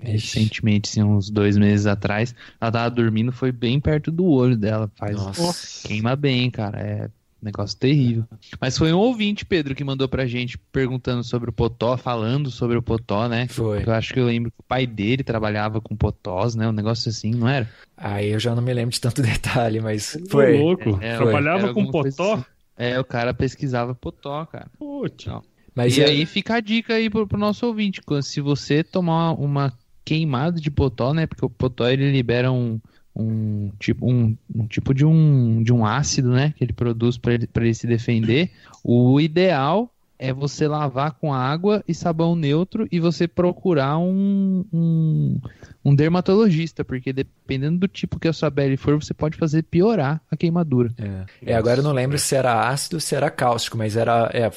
[0.00, 0.12] Ixi.
[0.12, 2.34] recentemente, assim, uns dois meses atrás.
[2.60, 4.88] Ela tava dormindo, foi bem perto do olho dela.
[4.96, 5.88] Faz Nossa.
[5.88, 6.78] queima bem, cara.
[6.78, 7.08] É
[7.42, 8.24] negócio terrível.
[8.60, 12.76] Mas foi um ouvinte, Pedro, que mandou pra gente perguntando sobre o potó, falando sobre
[12.76, 13.46] o potó, né?
[13.48, 13.84] Foi.
[13.86, 16.68] Eu acho que eu lembro que o pai dele trabalhava com potós, né?
[16.68, 17.68] Um negócio assim, não era?
[17.96, 20.58] Aí eu já não me lembro de tanto detalhe, mas Ô, foi.
[20.58, 20.98] louco.
[21.00, 22.34] É, Trabalhava era com potó?
[22.34, 22.44] assim.
[22.76, 24.68] É, o cara pesquisava potó, cara.
[24.78, 25.26] Putz.
[25.74, 29.32] Mas e é- aí fica a dica aí pro, pro nosso ouvinte, se você tomar
[29.32, 29.72] uma
[30.04, 31.26] queimada de potó, né?
[31.26, 32.80] Porque o potó ele libera um,
[33.16, 36.54] um tipo um, um tipo de um de um ácido, né?
[36.56, 38.50] Que ele produz para ele, pra ele se defender.
[38.84, 45.38] O ideal é você lavar com água e sabão neutro e você procurar um, um,
[45.84, 50.20] um dermatologista, porque dependendo do tipo que a sua pele for, você pode fazer piorar
[50.30, 50.90] a queimadura.
[50.98, 54.30] É, É, agora eu não lembro se era ácido ou se era cáustico, mas era,
[54.32, 54.50] é,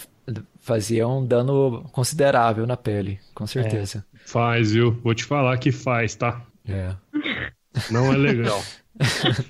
[0.59, 4.05] fazia um dano considerável na pele, com certeza.
[4.25, 4.97] Faz, viu?
[5.03, 6.41] Vou te falar que faz, tá?
[6.67, 6.93] É.
[7.89, 8.63] Não é legal.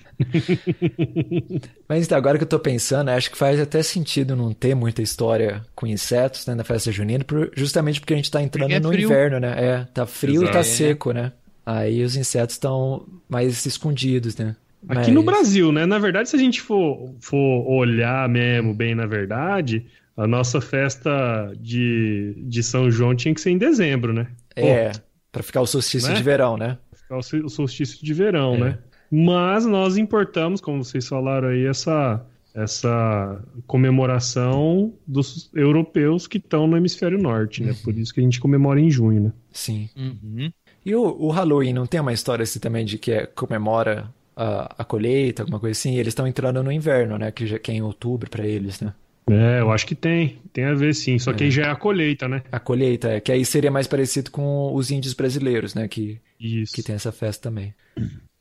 [1.88, 5.02] Mas então, agora que eu tô pensando, acho que faz até sentido não ter muita
[5.02, 7.26] história com insetos, né, na festa junina,
[7.56, 9.06] justamente porque a gente tá entrando é no frio.
[9.06, 9.56] inverno, né?
[9.58, 10.66] É, tá frio e tá Exato.
[10.66, 11.32] seco, né?
[11.66, 14.56] Aí os insetos estão mais escondidos, né?
[14.88, 15.86] Aqui no Brasil, né?
[15.86, 21.52] Na verdade, se a gente for, for olhar mesmo bem na verdade, a nossa festa
[21.60, 24.28] de, de São João tinha que ser em dezembro, né?
[24.56, 24.92] É,
[25.32, 26.16] pra ficar o solstício Né?
[26.16, 26.78] de verão, né?
[27.10, 28.60] Ficar o sol- o solstício de verão, É.
[28.60, 28.78] né?
[29.12, 36.78] Mas nós importamos, como vocês falaram aí, essa, essa comemoração dos europeus que estão no
[36.78, 37.76] hemisfério norte, né?
[37.84, 39.34] Por isso que a gente comemora em junho, né?
[39.52, 39.90] Sim.
[39.98, 40.52] Uhum.
[40.86, 44.76] E o, o Halloween, não tem uma história assim também de que é- comemora a,
[44.84, 45.96] a colheita, alguma coisa assim?
[45.96, 47.32] Eles estão entrando no inverno, né?
[47.32, 48.94] Que, já, que é em outubro pra eles, né?
[49.30, 50.40] É, eu acho que tem.
[50.52, 51.20] Tem a ver sim.
[51.20, 51.46] Só que É.
[51.46, 52.42] aí já é a colheita, né?
[52.52, 55.88] A colheita, é, que aí seria mais parecido com os índios brasileiros, né?
[55.88, 56.74] Que, Isso.
[56.74, 57.74] que tem essa festa também.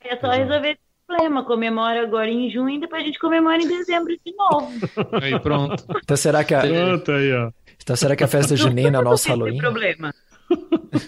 [0.00, 1.44] É só resolver esse problema.
[1.44, 4.72] Comemora agora em junho e depois a gente comemora em dezembro de novo.
[5.22, 5.84] Aí pronto.
[6.02, 7.50] Então será que a, Pronto aí, ó.
[7.82, 9.58] então será que a festa junina é o nosso Não tem Halloween?
[9.58, 10.14] problema.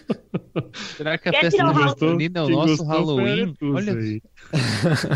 [0.74, 3.54] Será que a Quer festa junina é o nosso Halloween?
[3.62, 4.20] Olha, aí.
[4.50, 5.14] Pode ser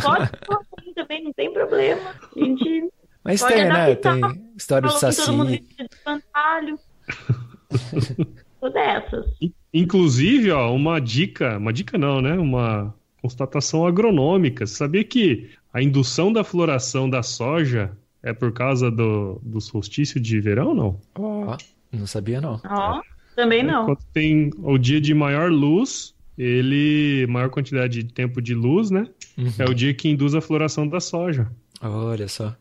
[0.49, 2.11] Halloween também, não tem problema.
[2.35, 2.89] A gente
[3.25, 3.71] Mas Pode tem, né?
[3.71, 4.21] adaptar.
[4.21, 5.67] Tem história do falou que todo mundo Saci.
[5.79, 6.79] de espantalho.
[8.61, 9.27] Todas essas.
[9.73, 12.35] Inclusive, ó, uma dica, uma dica não, né?
[12.35, 14.67] Uma constatação agronômica.
[14.67, 17.91] Você sabia que a indução da floração da soja
[18.23, 21.01] é por causa do, do solstício de verão, não?
[21.15, 21.57] Ó,
[21.93, 22.61] não sabia não.
[22.65, 23.03] Ó,
[23.35, 23.87] também não.
[23.87, 29.09] Quando tem o dia de maior luz, ele, maior quantidade de tempo de luz, né?
[29.37, 29.53] Uhum.
[29.59, 31.51] É o dia que induz a floração da soja.
[31.83, 32.55] Olha só.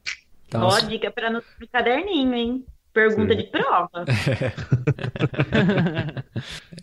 [0.58, 2.66] Então, Ó, dica pra no no caderninho, hein?
[2.94, 3.36] Pergunta Sim.
[3.36, 4.06] de prova.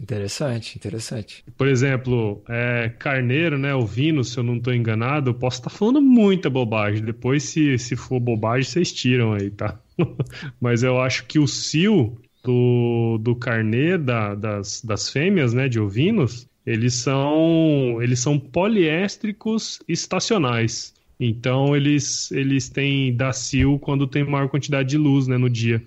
[0.01, 1.45] interessante, interessante.
[1.57, 3.75] Por exemplo, é, carneiro, né?
[3.75, 7.05] Ovino, se eu não estou enganado, eu posso estar falando muita bobagem.
[7.05, 9.79] Depois, se, se for bobagem, vocês tiram aí, tá?
[10.61, 15.69] Mas eu acho que o cio do, do carnê da- das, das fêmeas, né?
[15.69, 20.95] De ovinos, eles são, eles são poliéstricos estacionais.
[21.21, 25.37] Então, eles, eles têm da cio quando tem maior quantidade de luz, né?
[25.37, 25.83] No dia.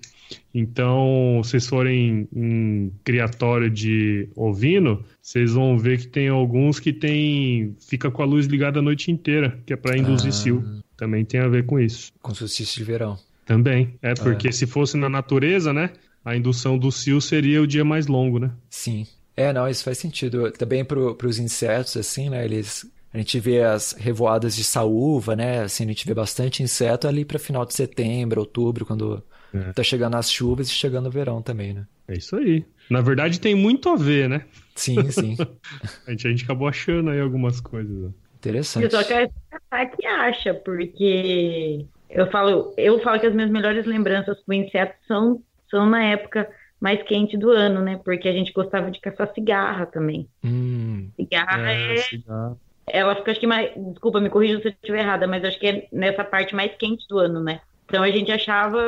[0.54, 6.92] Então, se vocês forem em criatório de ovino, vocês vão ver que tem alguns que
[6.92, 10.32] tem fica com a luz ligada a noite inteira, que é para induzir Ah.
[10.32, 10.64] cio.
[10.96, 12.12] Também tem a ver com isso.
[12.22, 13.18] Com solstício de verão.
[13.44, 13.94] Também.
[14.00, 15.90] É porque se fosse na natureza, né?
[16.24, 18.50] A indução do cio seria o dia mais longo, né?
[18.70, 19.06] Sim.
[19.36, 20.50] É, não, isso faz sentido.
[20.52, 22.44] Também para os insetos, assim, né?
[22.44, 22.86] Eles.
[23.14, 25.60] A gente vê as revoadas de saúva, né?
[25.62, 29.22] Assim, a gente vê bastante inseto ali para final de setembro, outubro, quando
[29.54, 29.72] É.
[29.72, 31.86] tá chegando as chuvas e chegando o verão também, né?
[32.08, 32.64] É isso aí.
[32.90, 34.44] Na verdade, tem muito a ver, né?
[34.74, 35.36] Sim, sim.
[36.06, 38.12] A gente, a gente acabou achando aí algumas coisas.
[38.34, 38.84] Interessante.
[38.84, 39.30] Eu só quero
[39.70, 44.96] saber que acha, porque eu falo, eu falo que as minhas melhores lembranças com insetos
[45.06, 45.40] são,
[45.70, 46.48] são na época
[46.80, 47.98] mais quente do ano, né?
[48.04, 50.28] Porque a gente gostava de caçar cigarra também.
[50.44, 52.60] Hum, Cigarra é, cigarro.
[52.86, 55.66] Ela fica, acho que mais, desculpa, me corrija se eu estiver errada, mas acho que
[55.66, 57.60] é nessa parte mais quente do ano, né?
[57.86, 58.78] Então a gente achava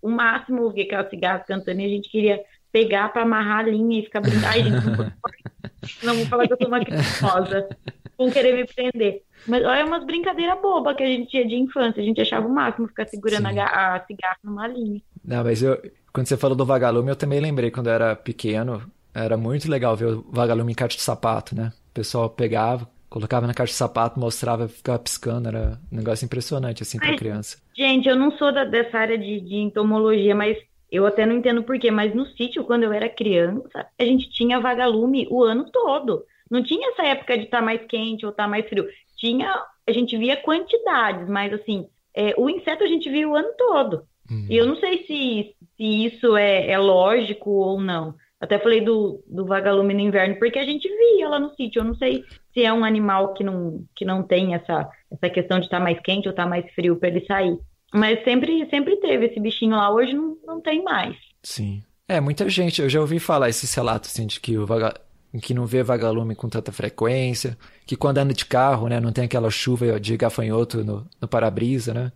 [0.00, 2.40] o máximo ouvir aquelas cigarras cantando e a gente queria
[2.72, 4.46] pegar pra amarrar a linha e ficar brincando.
[4.46, 4.86] Ai, gente,
[6.04, 7.68] não, vou- falar que eu sou uma criminosa.
[8.16, 9.22] Vão querer me prender.
[9.46, 12.02] Mas olha, umas brincadeiras bobas que a gente tinha de infância.
[12.02, 13.58] A gente achava o máximo ficar segurando a, Sim.
[13.60, 15.00] a cigarra numa linha.
[15.24, 15.80] Não, mas eu,
[16.12, 18.90] quando você falou do vagalume, eu também lembrei quando eu era pequeno.
[19.14, 21.72] Era muito legal ver o vagalume em caixa de sapato, né?
[21.90, 25.48] O pessoal pegava, colocava na caixa de sapato, mostrava, ficava piscando.
[25.48, 27.16] Era um negócio impressionante, assim, pra Ai.
[27.16, 27.58] criança.
[27.76, 30.56] Gente, eu não sou da- dessa área de, de entomologia, mas
[30.90, 31.90] eu até não entendo por quê.
[31.90, 36.24] Mas no sítio, quando eu era criança, a gente tinha vagalume o ano todo.
[36.50, 38.86] Não tinha essa época de estar mais quente ou estar mais frio.
[39.16, 39.52] Tinha,
[39.86, 44.02] a gente via quantidades, mas assim, é, o inseto a gente via o ano todo.
[44.30, 44.46] Hum.
[44.48, 48.14] E eu não sei se, se isso é, é lógico ou não.
[48.40, 51.80] Até falei do, do vagalume no inverno, porque a gente via lá no sítio.
[51.80, 52.24] Eu não sei
[52.54, 55.98] se é um animal que não, que não tem essa, essa questão de estar mais
[56.00, 57.58] quente ou estar mais frio para ele sair.
[57.92, 61.16] Mas sempre, sempre teve esse bichinho lá, hoje não, não tem mais.
[61.42, 61.82] Sim.
[62.06, 64.94] É, muita gente, eu já ouvi falar esses relatos, assim, de que o vaga...
[65.42, 69.24] que não vê vagalume com tanta frequência, que quando anda de carro, né, não tem
[69.24, 72.12] aquela chuva de gafanhoto no, no para-brisa, né?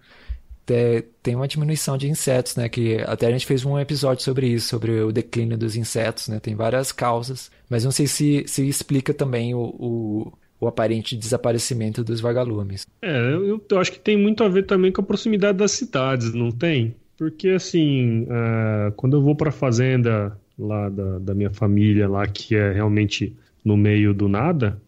[0.66, 2.68] Te- Tem uma diminuição de insetos, né?
[2.68, 6.38] Que até a gente fez um episódio sobre isso, sobre o declínio dos insetos, né?
[6.40, 12.04] Tem várias causas, mas não sei se, se explica também o, o, o aparente desaparecimento
[12.04, 12.86] dos vagalumes.
[13.02, 16.32] É, eu, eu acho que tem muito a ver também com a proximidade das cidades,
[16.32, 16.94] não tem?
[17.18, 22.26] Porque assim, ah, quando eu vou para a fazenda lá da, da minha família, lá
[22.26, 23.34] que é realmente
[23.64, 24.80] no meio do nada,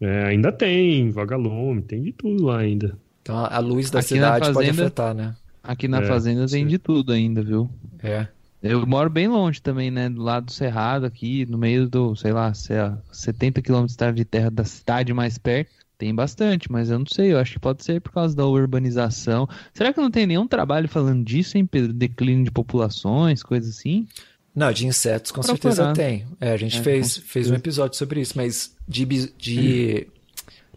[0.00, 2.96] é, ainda tem vagalume, tem de tudo lá ainda.
[3.30, 5.34] Então a, luz da Aqui na cidade pode fazenda- afetar, né?
[5.62, 6.66] Aqui na É, fazenda tem sim.
[6.66, 7.70] de tudo ainda, viu?
[8.02, 8.26] É.
[8.62, 10.08] Eu moro bem longe também, né?
[10.08, 14.24] Do lado do Cerrado, aqui, no meio do, sei lá, sei lá, 70 quilômetros de
[14.24, 15.70] terra da cidade mais perto.
[15.96, 17.32] Tem bastante, mas eu não sei.
[17.32, 19.46] Eu acho que pode ser por causa da urbanização.
[19.74, 21.92] Será que não tem nenhum trabalho falando disso, hein, Pedro?
[21.92, 24.06] Declínio de populações, coisas assim?
[24.54, 25.74] Não, de insetos com Procurar.
[25.74, 26.26] certeza tem.
[26.40, 29.04] É, a gente É, fez, fez um episódio sobre isso, mas de,
[29.38, 30.06] de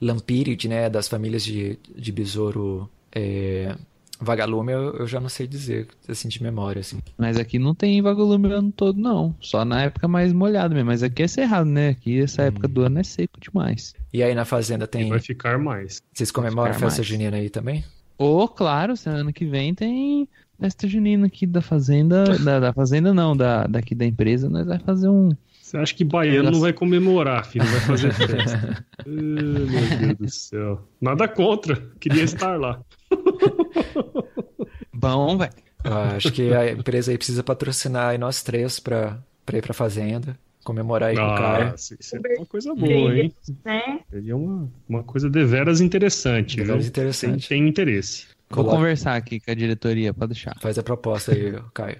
[0.03, 3.75] lampíriide, né, das famílias de, de besouro é,
[4.19, 6.99] vagalume, eu, eu já não sei dizer, assim, de memória, assim.
[7.17, 9.35] Mas aqui não tem vagalume o ano todo, não.
[9.39, 10.89] Só na época mais molhada mesmo.
[10.89, 11.89] Mas aqui é cerrado, né?
[11.89, 13.93] Aqui essa época do ano é seco demais.
[14.11, 15.09] E aí na fazenda E tem...
[15.09, 16.01] vai ficar mais.
[16.13, 17.07] Vocês comemoram a festa mais.
[17.07, 17.83] junina aí também?
[18.17, 20.27] Ou, claro, se ano que vem tem
[20.59, 22.37] festa junina aqui da fazenda.
[22.39, 24.49] Da, da fazenda não, da, daqui da empresa.
[24.49, 25.31] Nós vai fazer um,
[25.73, 28.85] Você acha que baiano não vai comemorar, filho, não vai fazer festa.
[28.99, 29.65] Ah, meu
[29.99, 30.87] Deus do céu.
[31.01, 32.79] Nada contra, queria estar lá.
[34.93, 35.51] Bom, velho.
[35.83, 39.73] Ah, acho que a empresa aí precisa patrocinar aí nós três pra, pra ir pra
[39.73, 41.71] fazenda, comemorar aí com o Caio.
[41.71, 43.33] Nossa, isso é uma coisa boa, hein?
[43.65, 43.99] Né?
[44.11, 46.89] Seria uma, uma coisa deveras interessante, Deveras viu?
[46.89, 47.49] interessante.
[47.49, 48.27] Tem, tem interesse.
[48.55, 50.55] Vou Coloca- conversar aqui com a diretoria, pode deixar.
[50.61, 51.99] Faz a proposta aí, Caio.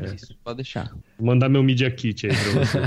[0.00, 0.90] É isso, pode deixar.
[1.18, 2.78] Vou mandar meu Media Kit aí pra você.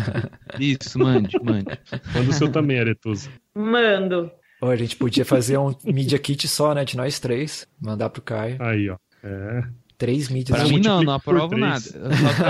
[0.59, 1.77] Isso, mande, mande.
[2.13, 3.29] Manda o seu também, Aretusa.
[3.53, 4.31] Mando.
[4.61, 6.83] Ou a gente podia fazer um Media Kit só, né?
[6.85, 7.67] De nós três.
[7.79, 8.57] Mandar pro Caio.
[8.61, 8.97] Aí, ó.
[9.23, 9.63] É.
[9.97, 10.57] Três mídias.
[10.59, 11.79] Pra mim não, não aprovo nada.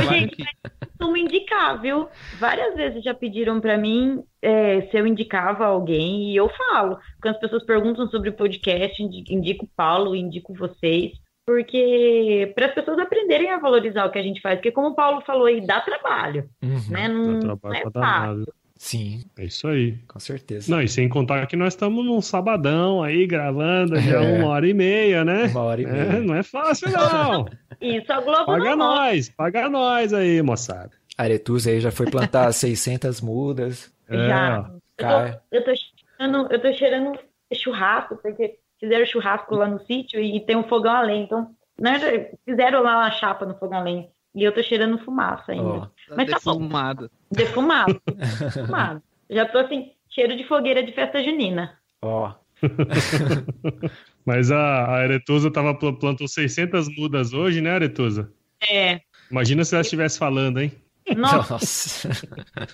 [0.09, 0.35] Gente,
[0.81, 2.07] costumo indicar, viu?
[2.39, 6.97] Várias vezes já pediram pra mim é, se eu indicava alguém e eu falo.
[7.21, 11.11] Quando as pessoas perguntam sobre o podcast, indi- indico o Paulo, indico vocês,
[11.45, 14.95] porque para as pessoas aprenderem a valorizar o que a gente faz, porque como o
[14.95, 16.81] Paulo falou aí, dá trabalho, Uhum.
[16.89, 17.07] né?
[17.07, 18.01] Dá Não, não trabalho é pra fácil.
[18.01, 18.53] danado.
[18.77, 19.97] Sim, É isso aí.
[20.07, 20.69] com certeza.
[20.69, 24.37] Não, e sem contar que nós estamos num sabadão aí gravando já É.
[24.37, 25.45] uma hora e meia, né?
[25.45, 26.19] Uma hora e É, meia.
[26.21, 27.45] não é fácil, não.
[27.81, 29.05] Isso, a Globo Paga não mostra.
[29.05, 30.91] nós, paga nós aí, moçada.
[31.17, 33.93] Aretusa aí já foi plantar 600 mudas.
[34.09, 34.59] É, Já.
[34.69, 34.75] ó.
[34.97, 35.39] Caio.
[35.51, 35.75] Eu tô, eu tô
[36.17, 37.19] cheirando, eu tô cheirando
[37.53, 41.23] churrasco, porque fizeram churrasco lá no sítio e tem um fogão a lenha.
[41.23, 41.49] Então,
[41.79, 44.07] né, fizeram lá uma chapa no fogão a lenha.
[44.33, 45.63] E eu tô cheirando fumaça ainda.
[45.63, 47.11] Ó, Tá Mas tá defumado.
[47.31, 48.01] Defumado.
[48.55, 49.01] defumado.
[49.29, 51.77] Já tô assim, cheiro de fogueira de festa junina.
[52.01, 52.33] ó.
[54.25, 58.31] Mas a, a Aretusa tava, pl- plantou 600 mudas hoje, né, Aretusa?
[58.71, 59.01] É.
[59.29, 60.71] Imagina se ela estivesse falando, hein?
[61.15, 62.09] Nossa, Nossa.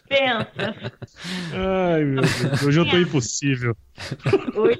[0.08, 0.76] pensa.
[1.54, 2.64] Ai, meu Deus.
[2.64, 3.76] Hoje eu tô impossível.
[4.56, 4.78] Hoje-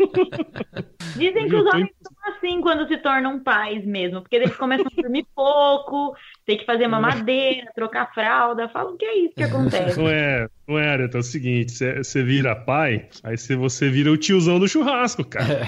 [1.18, 4.86] Dizem que Eu os homens são assim quando se tornam pais mesmo, porque eles começam
[4.97, 8.70] a dormir pouco, tem que fazer mamadeira, trocar fralda.
[8.70, 9.99] Falam que é isso que acontece.
[9.99, 11.10] Não é, não é.
[11.14, 15.68] É o seguinte: você vira pai, aí cê- você vira o tiozão do churrasco, cara.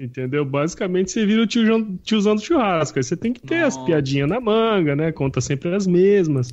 [0.00, 0.44] Entendeu?
[0.44, 2.98] Basicamente você vira o tiozão, tiozão do churrasco.
[2.98, 3.86] Aí você tem que ter as Nossa.
[3.86, 5.12] piadinhas na manga, né?
[5.12, 6.50] Conta sempre as mesmas.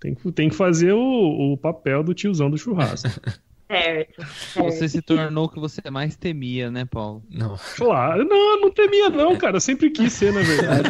[0.00, 3.08] Tem que, tem que fazer o, o papel do tiozão do churrasco.
[3.08, 3.42] Certo.
[4.52, 4.64] certo.
[4.70, 7.22] Você se tornou o que você mais temia, né, Paulo?
[7.28, 7.56] Não.
[7.76, 9.56] Claro, não, eu não temia não, cara.
[9.56, 10.88] Eu sempre quis ser, na verdade.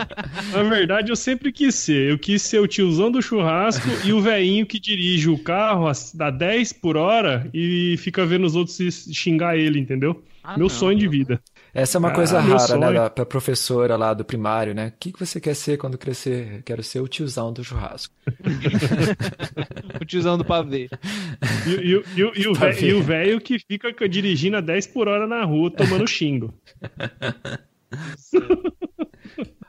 [0.54, 2.10] na verdade, eu sempre quis ser.
[2.10, 5.92] Eu quis ser o tiozão do churrasco e o velhinho que dirige o carro a,
[6.26, 10.22] a 10 por hora e fica vendo os outros se- xingar ele, entendeu?
[10.42, 10.68] Ah, Meu não.
[10.68, 11.42] sonho de vida.
[11.74, 12.58] Essa é uma Ah, coisa rara, né?
[12.86, 12.94] sonho.
[12.94, 14.88] Da, pra professora lá do primário, né?
[14.88, 16.62] O que, que você quer ser quando crescer?
[16.64, 18.14] Quero ser o tiozão do churrasco.
[20.00, 20.88] O tiozão do pavê.
[21.66, 22.52] E, e o- e o- e o
[22.98, 26.52] o velho que fica dirigindo a 10 por hora na rua tomando xingo.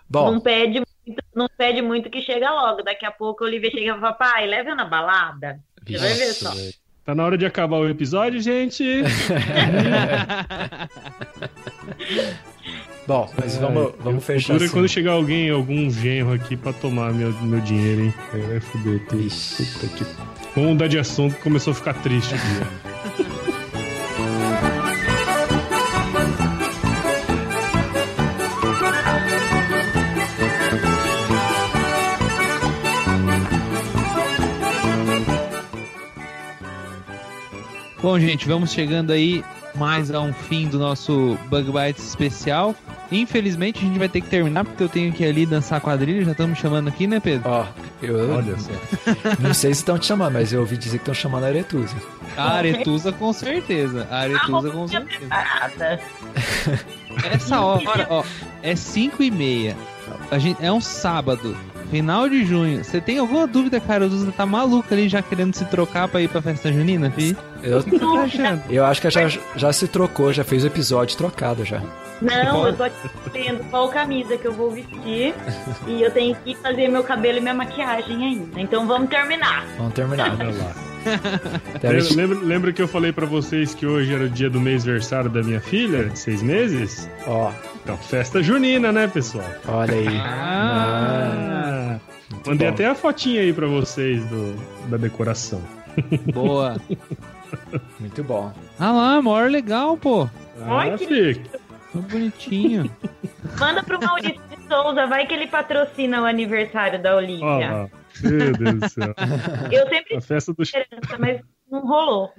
[0.10, 2.84] Bom, Não pede muito, não pede muito que chega logo.
[2.84, 5.60] Daqui a pouco a Olivia chega e fala, papai, leva na balada.
[5.86, 6.52] Você vai ver só.
[7.06, 8.84] Tá na hora de acabar o episódio, gente.
[13.06, 14.74] bom, mas vamos, vamos fechar Dura assim.
[14.74, 18.14] quando chegar alguém, algum genro aqui pra tomar meu, meu dinheiro, hein?
[18.34, 19.24] Aí Vai foder tudo.
[19.24, 20.04] Puta que...
[20.56, 23.24] Vamos mudar de assunto que começou a ficar triste aqui.
[38.06, 39.44] Bom, gente, vamos chegando aí
[39.74, 42.76] mais a um fim do nosso Bug Bites especial.
[43.12, 46.24] Infelizmente, a gente vai ter que terminar porque eu tenho que ir ali dançar quadrilha.
[46.24, 47.50] Já estão me chamando aqui, né, Pedro?
[47.50, 47.66] Ó,
[48.04, 48.70] eu Olha só.
[49.40, 51.96] não sei se estão te chamando, mas eu ouvi dizer que estão chamando a Aretusa.
[52.38, 54.08] A Aretusa, com certeza.
[54.12, 55.26] A Aretusa, com certeza.
[57.34, 58.24] Essa hora, ó,
[58.62, 59.76] é 5 e meia.
[60.30, 61.58] A gente, é um sábado,
[61.90, 62.84] final de junho.
[62.84, 64.06] Você tem alguma dúvida, cara?
[64.06, 67.36] O Duda tá maluco ali já querendo se trocar pra ir pra festa junina, fi?
[67.64, 68.62] Eu, O que você tá achando?
[68.70, 71.82] eu acho que já, já se trocou, já fez o episódio trocado já.
[72.22, 72.86] Não, eu tô
[73.34, 75.34] vendo qual camisa que eu vou vestir
[75.86, 78.60] e eu tenho que fazer meu cabelo e minha maquiagem ainda.
[78.62, 79.66] Então vamos terminar.
[79.78, 80.32] Vamos terminar.
[80.40, 80.95] Olha lá.
[81.84, 85.30] Lembra, lembra, lembra que eu falei pra vocês que hoje era o dia do mês-versário
[85.30, 87.10] da minha filha, de seis meses?
[87.28, 87.52] Ó,
[87.84, 89.46] Então, festa junina, né, pessoal?
[89.68, 90.18] olha aí.
[90.18, 92.00] Ah, Ah,
[92.48, 92.74] mandei bom.
[92.74, 94.56] até a fotinha aí pra vocês do,
[94.90, 95.62] da decoração.
[96.34, 96.78] boa.
[98.00, 98.52] Muito bom.
[98.80, 100.28] Ah lá, maior legal, pô.
[100.62, 101.60] Ah, que fica.
[101.94, 102.92] Tão bonitinho.
[103.60, 107.46] Manda pro Maurício Souza, vai que ele patrocina o aniversário da Olivia.
[107.72, 107.90] lá.
[108.22, 109.14] Meu Deus do céu.
[109.72, 112.32] Eu sempre A festa do esperança, mas não rolou.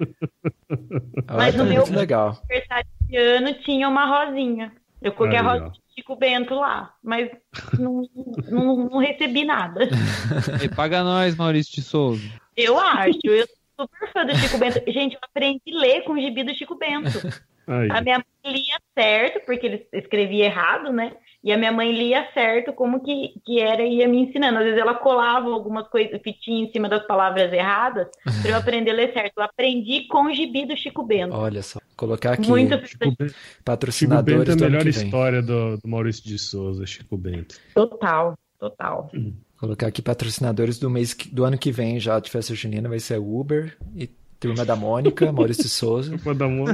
[0.69, 2.39] Olha, Mas tá no meu- muito legal.
[2.49, 4.71] aniversário de ano tinha uma rosinha.
[5.01, 5.51] Eu coloquei Aí, a ó.
[5.53, 7.29] rosinha de Chico Bento lá, mas
[7.77, 8.01] não,
[8.49, 9.81] não, não recebi nada.
[10.63, 12.27] E paga nós, Maurício de Souza.
[12.55, 13.19] Eu acho.
[13.23, 14.81] Eu sou super fã do Chico Bento.
[14.91, 17.19] Gente, eu aprendi a ler com o gibi do Chico Bento.
[17.67, 17.89] Aí.
[17.91, 21.13] A minha mãe lia certo, porque ele escrevia errado, né?
[21.43, 24.57] E a minha mãe lia certo como que, que era e ia me ensinando.
[24.59, 28.07] Às vezes ela colava algumas coisas, fitinhas em cima das palavras erradas,
[28.41, 29.33] para eu aprender a ler certo.
[29.37, 31.35] Eu aprendi com o gibi do Chico Bento.
[31.35, 35.77] Olha só, colocar aqui Muito Chico Bento, Chico patrocinadores Bento é a melhor história do,
[35.77, 37.55] do Maurício de Souza, Chico Bento.
[37.73, 39.11] Total, total.
[39.59, 43.19] Colocar aqui patrocinadores do mês do ano que vem já de festa junina vai ser
[43.19, 44.09] Uber e
[44.39, 46.15] Turma da Mônica, Maurício Souza.
[46.17, 46.73] Vou dar uma...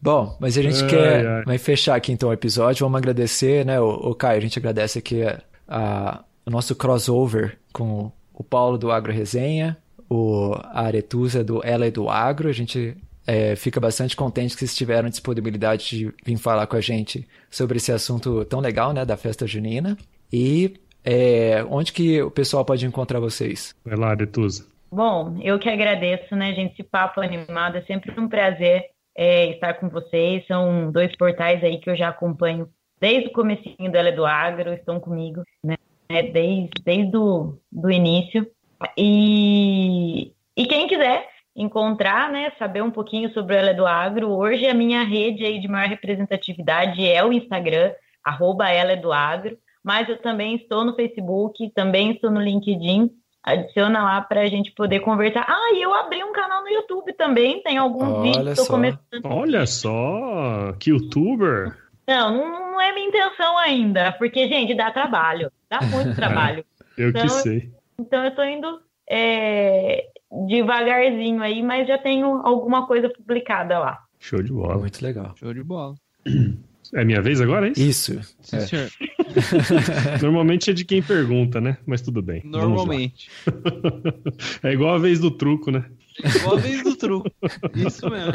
[0.00, 1.44] Bom, mas a gente Ai, quer ai.
[1.44, 2.84] vai fechar aqui então o episódio.
[2.86, 7.58] Vamos agradecer, né, o, o Caio, a gente agradece aqui a, a- o nosso crossover
[7.72, 9.76] com o Paulo do Agro Resenha,
[10.08, 12.48] o a Aretusa do Ela é do Agro.
[12.48, 12.96] A gente
[13.26, 17.76] é, fica bastante contente que vocês tiveram disponibilidade de vir falar com a gente sobre
[17.78, 19.98] esse assunto tão legal, né, da festa junina.
[20.32, 20.74] E
[21.10, 23.74] é, onde que o pessoal pode encontrar vocês?
[23.82, 24.66] Vai lá, Aretusa.
[24.92, 26.72] Bom, eu que agradeço, né, gente?
[26.72, 28.84] Esse papo animado é sempre um prazer
[29.16, 30.46] é, estar com vocês.
[30.46, 32.68] São dois portais aí que eu já acompanho
[33.00, 35.76] desde o comecinho do Ela é do Agro, estão comigo, né?
[36.10, 38.46] Desde, desde o do início.
[38.94, 44.30] E, e quem quiser encontrar, né, saber um pouquinho sobre o Ela é do Agro,
[44.30, 47.92] hoje a minha rede aí de maior representatividade é o Instagram,
[48.22, 49.56] arroba Ela é do Agro,
[49.88, 53.10] mas eu também estou no Facebook, também estou no LinkedIn,
[53.42, 55.46] adiciona lá para a gente poder conversar.
[55.48, 58.72] Ah, e eu abri um canal no YouTube também, tem alguns Olha vídeos, estou só.
[58.74, 59.24] começando.
[59.24, 61.74] Olha só, que youtuber.
[62.06, 66.62] Não, não, é minha intenção ainda, porque, gente, dá trabalho, dá muito trabalho.
[66.94, 67.72] Eu que Então, sei.
[67.98, 70.04] Então eu tô indo é,
[70.46, 73.98] devagarzinho aí, mas já tenho alguma coisa publicada lá.
[74.18, 74.76] Show de bola.
[74.76, 75.34] Muito legal.
[75.36, 75.94] Show de bola.
[76.94, 78.12] É minha vez agora, é isso?
[78.18, 78.36] Isso.
[78.40, 78.60] Sim, É.
[78.60, 78.88] senhor.
[80.22, 81.76] Normalmente é de quem pergunta, né?
[81.86, 82.42] Mas tudo bem.
[82.44, 83.28] Normalmente.
[84.62, 85.84] É igual a vez do truco, né?
[86.22, 87.30] É igual a vez do truco.
[87.74, 88.32] Isso mesmo.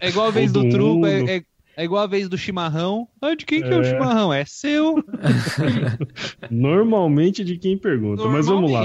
[0.00, 1.42] É igual a vez Ou do do truco, é, é-
[1.74, 3.08] é igual a vez do chimarrão.
[3.20, 3.84] Ah, de quem que é o É.
[3.84, 4.32] chimarrão?
[4.32, 4.96] É seu.
[6.50, 8.26] Normalmente é de quem pergunta.
[8.28, 8.84] Mas vamos lá.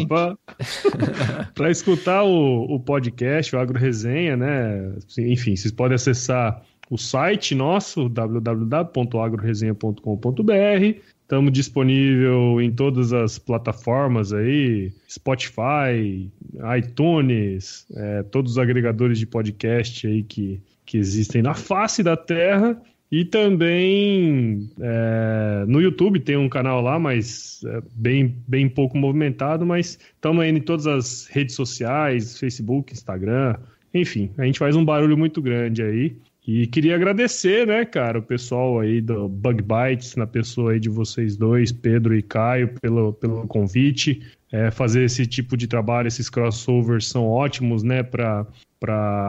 [1.54, 4.94] Para escutar o, o podcast, o Agro Resenha, né?
[5.18, 11.00] Enfim, vocês podem acessar o site nosso, www.agroresenha.com.br.
[11.22, 16.32] Estamos disponível em todas as plataformas aí, Spotify,
[16.78, 22.82] iTunes, é, todos os agregadores de podcast aí que, que existem na face da Terra.
[23.12, 29.66] E também é, no YouTube tem um canal lá, mas é, bem, bem pouco movimentado,
[29.66, 33.56] mas estamos aí em todas as redes sociais, Facebook, Instagram,
[33.94, 36.16] enfim, a gente faz um barulho muito grande aí.
[36.48, 40.88] E queria agradecer, né, cara, o pessoal aí do Bug Bites, na pessoa aí de
[40.88, 44.22] vocês dois, Pedro e Caio, pelo, pelo convite.
[44.50, 48.46] É, fazer esse tipo de trabalho, esses crossovers são ótimos, né, para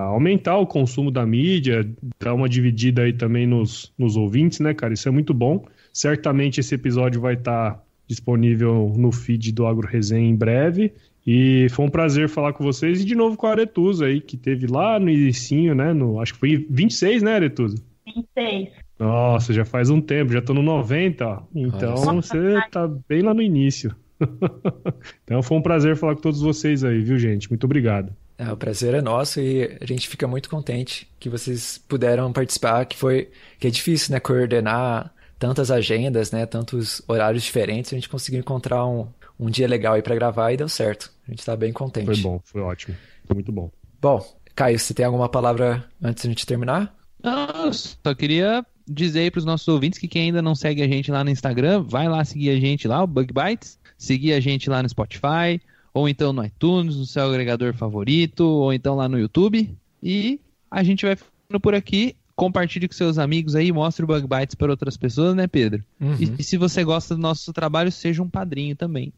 [0.04, 1.90] aumentar o consumo da mídia,
[2.20, 4.94] dar uma dividida aí também nos, nos ouvintes, né, cara?
[4.94, 5.66] Isso é muito bom.
[5.92, 10.92] Certamente esse episódio vai estar disponível no feed do Agro Resenha em breve.
[11.30, 14.34] E foi um prazer falar com vocês e de novo com a Aretusa aí, que
[14.34, 15.92] teve lá no inicinho, né?
[15.92, 17.76] No, acho que foi em 26, né, Aretusa?
[18.06, 18.70] 26.
[18.98, 21.42] Nossa, já faz um tempo, já tô no 90, ó.
[21.54, 23.94] Então Olha você tá bem lá no início.
[25.22, 27.50] então foi um prazer falar com todos vocês aí, viu, gente?
[27.50, 28.10] Muito obrigado.
[28.38, 32.86] É, o prazer é nosso e a gente fica muito contente que vocês puderam participar,
[32.86, 33.28] que foi
[33.60, 38.86] que é difícil, né, coordenar tantas agendas, né, tantos horários diferentes, a gente conseguiu encontrar
[38.86, 39.06] um,
[39.38, 41.12] um dia legal aí para gravar e deu certo.
[41.26, 42.06] A gente tá bem contente.
[42.06, 42.96] Foi bom, foi ótimo.
[43.24, 43.70] Foi muito bom.
[44.00, 44.24] Bom,
[44.54, 46.96] Caio, você tem alguma palavra antes de a gente terminar?
[47.22, 50.88] Não, eu só queria dizer aí pros nossos ouvintes que quem ainda não segue a
[50.88, 54.40] gente lá no Instagram, vai lá seguir a gente lá, o Bug Bites, seguir a
[54.40, 55.60] gente lá no Spotify,
[55.92, 59.76] ou então no iTunes, no seu agregador favorito, ou então lá no YouTube.
[60.02, 62.16] E a gente vai ficando por aqui.
[62.38, 65.82] Compartilhe com seus amigos aí, mostre o Bug Bites para outras pessoas, né, Pedro?
[66.00, 66.14] Uhum.
[66.20, 69.12] E, e se você gosta do nosso trabalho, seja um padrinho também.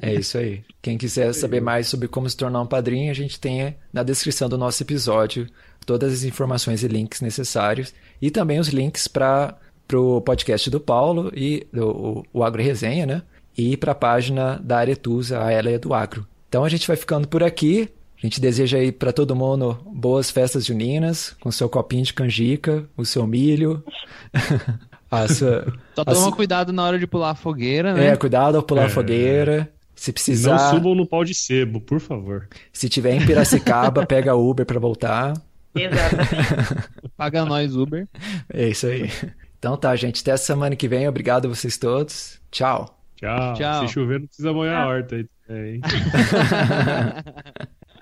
[0.00, 0.62] É isso aí.
[0.80, 4.48] Quem quiser saber mais sobre como se tornar um padrinho, a gente tem na descrição
[4.48, 5.48] do nosso episódio
[5.84, 7.92] todas as informações e links necessários
[8.22, 9.58] e também os links para
[9.92, 13.22] o podcast do Paulo e do, o, o Agro Resenha, né?
[13.58, 16.24] E para a página da Aretusa, a Ela é do Agro.
[16.48, 17.88] Então a gente vai ficando por aqui.
[18.16, 22.84] A gente deseja aí para todo mundo boas festas juninas, com seu copinho de canjica,
[22.96, 23.84] o seu milho,
[25.10, 28.08] a sua, Só a toma su- cuidado na hora de pular a fogueira, né?
[28.08, 28.88] é, cuidado ao pular a É.
[28.90, 29.70] fogueira.
[29.94, 32.48] Se Não precisar, subam no pau de sebo, por favor.
[32.72, 35.32] se tiver em Piracicaba, pega Uber para voltar.
[35.74, 36.88] Exatamente.
[37.16, 38.06] Paga nós, Uber.
[38.52, 39.10] É isso aí.
[39.58, 40.20] Então tá, gente.
[40.22, 41.08] Até semana que vem.
[41.08, 42.38] Obrigado a vocês todos.
[42.50, 42.98] Tchau.
[43.16, 43.54] Tchau.
[43.54, 43.86] Tchau.
[43.88, 45.26] Se chover, não precisa molhar a horta aí.
[45.48, 45.80] É, hein?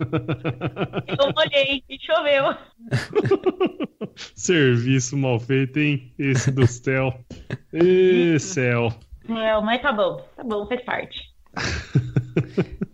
[0.01, 2.57] Eu molhei e choveu.
[4.35, 6.13] Serviço mal feito, hein?
[6.19, 7.19] Esse do céu.
[7.73, 8.93] Ê, céu.
[9.29, 11.35] É, mas tá bom, tá bom, faz parte.